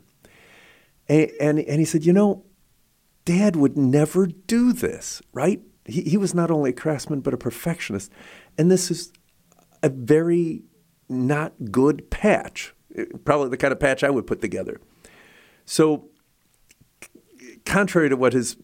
[1.08, 2.46] And, and, and he said, You know,
[3.24, 5.62] Dad would never do this, right?
[5.86, 8.12] He, he was not only a craftsman, but a perfectionist.
[8.58, 9.14] And this is
[9.84, 10.64] a very
[11.08, 12.74] not good patch,
[13.26, 14.80] probably the kind of patch I would put together.
[15.66, 16.10] So
[17.66, 18.58] contrary to what his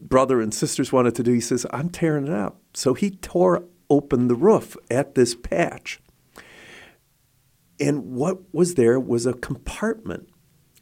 [0.00, 2.60] brother and sisters wanted to do, he says, I'm tearing it up.
[2.74, 6.00] So he tore open the roof at this patch.
[7.80, 10.28] And what was there was a compartment.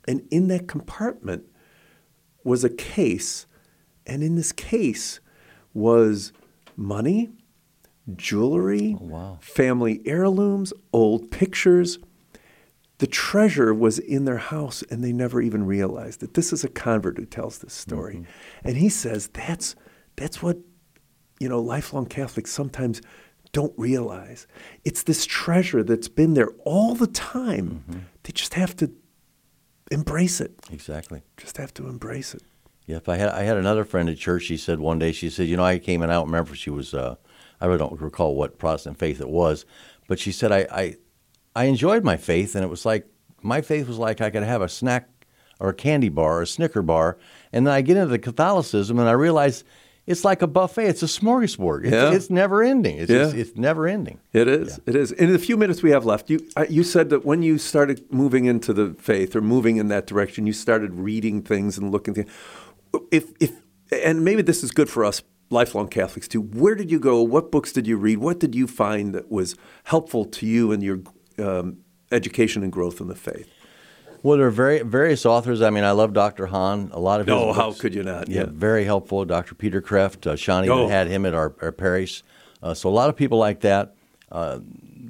[0.06, 1.44] And in that compartment
[2.44, 3.46] was a case.
[4.06, 5.20] And in this case
[5.72, 6.32] was
[6.76, 7.30] money,
[8.16, 9.38] jewelry, Oh, wow.
[9.40, 11.98] family heirlooms, old pictures.
[13.02, 16.34] The treasure was in their house and they never even realized it.
[16.34, 18.14] This is a convert who tells this story.
[18.14, 18.68] Mm-hmm.
[18.68, 19.74] And he says that's
[20.14, 20.58] that's what
[21.40, 23.02] you know lifelong Catholics sometimes
[23.50, 24.46] don't realize.
[24.84, 27.82] It's this treasure that's been there all the time.
[27.90, 28.00] Mm-hmm.
[28.22, 28.92] They just have to
[29.90, 30.54] embrace it.
[30.70, 31.22] Exactly.
[31.36, 32.44] Just have to embrace it.
[32.86, 34.44] Yep, I had I had another friend at church.
[34.44, 36.10] She said one day, she said, you know, I came in.
[36.10, 36.94] I don't remember if she was.
[36.94, 37.16] Uh,
[37.60, 39.66] I really don't recall what Protestant faith it was,
[40.06, 40.96] but she said I, I
[41.54, 43.06] I enjoyed my faith, and it was like
[43.42, 45.08] my faith was like I could have a snack
[45.60, 47.18] or a candy bar or a Snicker bar,
[47.52, 49.64] and then I get into the Catholicism, and I realize
[50.06, 50.86] it's like a buffet.
[50.86, 51.84] It's a smorgasbord.
[51.84, 52.10] It's, Yeah.
[52.12, 52.98] it's never ending.
[52.98, 53.18] It's Yeah.
[53.24, 54.18] just, it's never ending.
[54.32, 54.80] It is.
[54.86, 55.12] It is.
[55.12, 58.46] In the few minutes we have left, you you said that when you started moving
[58.46, 62.30] into the faith or moving in that direction, you started reading things and looking things.
[63.10, 63.52] If if
[64.04, 66.40] and maybe this is good for us lifelong Catholics too.
[66.40, 67.22] Where did you go?
[67.22, 68.18] What books did you read?
[68.18, 70.98] What did you find that was helpful to you and your
[71.38, 71.78] um,
[72.10, 73.48] education and growth in the faith?
[74.22, 75.60] Well, there are very various authors.
[75.62, 76.46] I mean, I love Dr.
[76.46, 76.90] Hahn.
[76.92, 78.28] A lot of his Oh, how could you not?
[78.28, 78.46] Yeah, Yeah.
[78.50, 79.24] very helpful.
[79.24, 79.54] Dr.
[79.56, 80.86] Peter Kreeft, uh, Shawnee Oh.
[80.88, 82.22] had him at our, our parish.
[82.62, 83.94] Uh, so a lot of people like that.
[84.30, 84.60] Uh,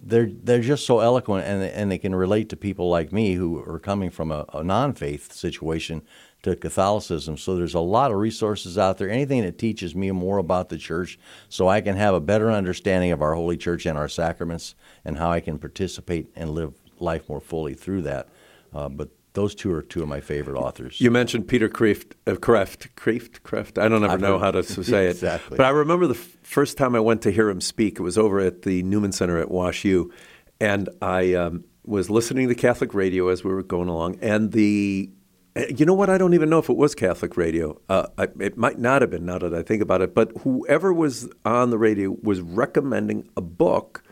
[0.05, 3.59] they're they're just so eloquent, and and they can relate to people like me who
[3.71, 6.03] are coming from a, a non-faith situation
[6.43, 7.37] to Catholicism.
[7.37, 9.09] So there's a lot of resources out there.
[9.11, 11.19] Anything that teaches me more about the church,
[11.49, 14.75] so I can have a better understanding of our Holy Church and our sacraments,
[15.05, 18.29] and how I can participate and live life more fully through that.
[18.75, 21.01] Uh, but those two are two of my favorite authors.
[21.01, 23.83] You mentioned Peter Kreeft, uh, Kreft, Kreft, Kreft.
[23.83, 25.11] I don't ever I've know heard- how to say it.
[25.13, 25.57] Exactly.
[25.57, 27.99] But I remember the f- first time I went to hear him speak.
[27.99, 30.13] It was over at the Newman Center at Wash U,
[30.61, 34.19] and I um, was listening to Catholic radio as we were going along.
[34.21, 35.11] And the,
[35.57, 36.11] uh, you know what?
[36.11, 37.81] I don't even know if it was Catholic radio.
[37.89, 39.25] Uh, I, it might not have been.
[39.25, 43.41] Now that I think about it, but whoever was on the radio was recommending a
[43.41, 44.03] book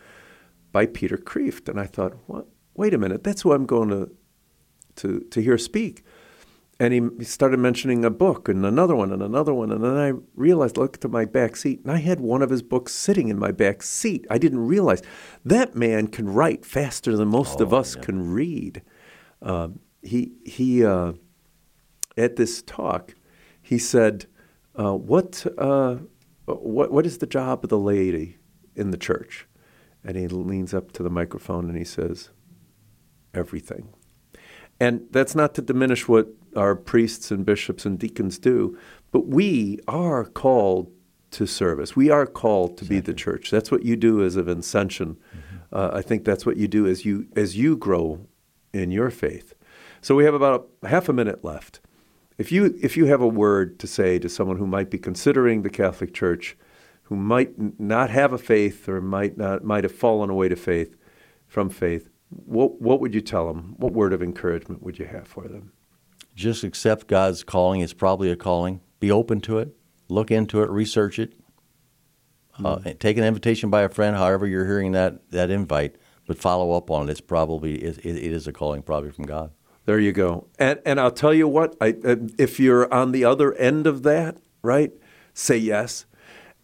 [0.72, 2.46] by Peter Kreeft, and I thought, what?
[2.74, 4.10] Wait a minute, that's who I'm going to
[4.96, 6.04] to to hear speak.
[6.78, 9.98] And he, he started mentioning a book and another one and another one, and then
[9.98, 13.28] I realized, looked at my back seat, and I had one of his books sitting
[13.28, 14.26] in my back seat.
[14.30, 15.02] I didn't realize
[15.44, 18.80] that man can write faster than most of us can read.
[19.42, 21.12] Um, he he uh,
[22.16, 23.14] at this talk,
[23.60, 24.26] he said,
[24.74, 25.96] uh, "What uh,
[26.46, 28.38] what what is the job of the laity
[28.74, 29.46] in the church?"
[30.04, 32.30] And he leans up to the microphone and he says,
[33.34, 33.88] "Everything."
[34.78, 38.78] And that's not to diminish what our priests and bishops and deacons do,
[39.12, 40.90] but we are called
[41.32, 41.94] to service.
[41.94, 43.50] We are called to be the church.
[43.50, 45.16] That's what you do as a Vincentian.
[45.72, 48.26] Uh, I think that's what you do as you as you grow
[48.72, 49.54] in your faith.
[50.00, 51.80] So we have about a, half a minute left.
[52.38, 55.62] If you if you have a word to say to someone who might be considering
[55.62, 56.56] the Catholic Church,
[57.10, 60.96] who might not have a faith or might not might have fallen away to faith
[61.46, 63.74] from faith, what what would you tell them?
[63.76, 65.72] What word of encouragement would you have for them?
[66.36, 67.82] just accept God's calling.
[67.82, 68.80] It's probably a calling.
[68.98, 69.76] Be open to it.
[70.08, 70.70] Look into it.
[70.70, 71.34] Research it.
[72.64, 72.90] Uh, Mm-hmm.
[72.98, 75.96] take an invitation by a friend, however you're hearing that that invite,
[76.26, 77.12] but follow up on it.
[77.12, 79.50] It's probably it, it it is a calling, probably from God.
[79.86, 80.46] There you go.
[80.58, 84.02] And and I'll tell you what, I, uh, if you're on the other end of
[84.04, 84.92] that, right?
[85.34, 86.06] Say yes.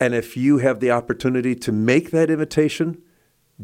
[0.01, 3.03] And if you have the opportunity to make that invitation,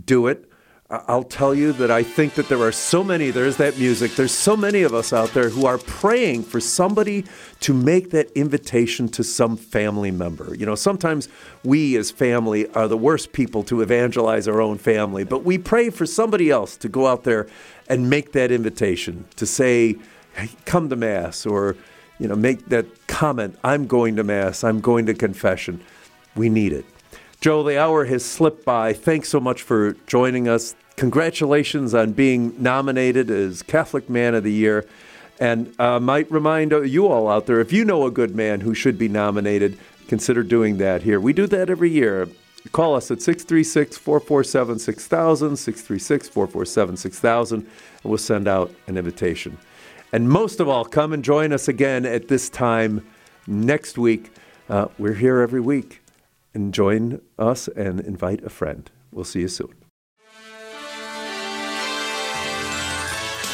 [0.05, 0.49] do it.
[0.91, 4.33] I'll tell you that I think that there are so many, there's that music, there's
[4.33, 7.25] so many of us out there who are praying for somebody
[7.61, 10.55] to make that invitation to some family member.
[10.55, 11.31] You know, sometimes
[11.65, 15.89] we as family are the worst people to evangelize our own family, but we pray
[15.89, 17.49] for somebody else to go out there
[17.89, 19.97] and make that invitation to say,
[20.35, 21.75] hey, come to Mass, or,
[22.19, 25.83] you know, make that comment, I'm going to Mass, I'm going to confession.
[26.35, 26.85] We need it.
[27.41, 28.93] Joe, the hour has slipped by.
[28.93, 30.75] Thanks so much for joining us.
[30.97, 34.87] Congratulations on being nominated as Catholic Man of the Year.
[35.41, 38.61] And I uh, might remind you all out there if you know a good man
[38.61, 39.77] who should be nominated,
[40.07, 41.19] consider doing that here.
[41.19, 42.29] We do that every year.
[42.71, 47.69] Call us at 636 447 6000, 636 447 6000, and
[48.05, 49.59] we'll send out an invitation.
[50.13, 53.05] And most of all, come and join us again at this time
[53.49, 54.31] next week.
[54.69, 56.02] Uh, we're here every week.
[56.55, 58.91] And join us and invite a friend.
[59.11, 59.82] We'll see you soon.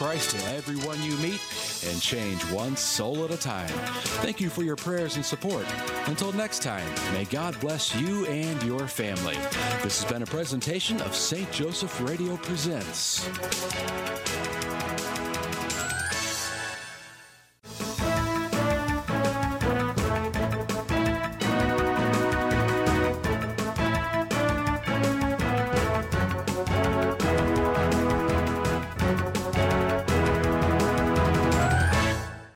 [0.00, 1.42] Christ to everyone you meet
[1.86, 3.68] and change one soul at a time.
[4.22, 5.66] Thank you for your prayers and support.
[6.06, 9.36] Until next time, may God bless you and your family.
[9.82, 11.52] This has been a presentation of St.
[11.52, 13.28] Joseph Radio Presents.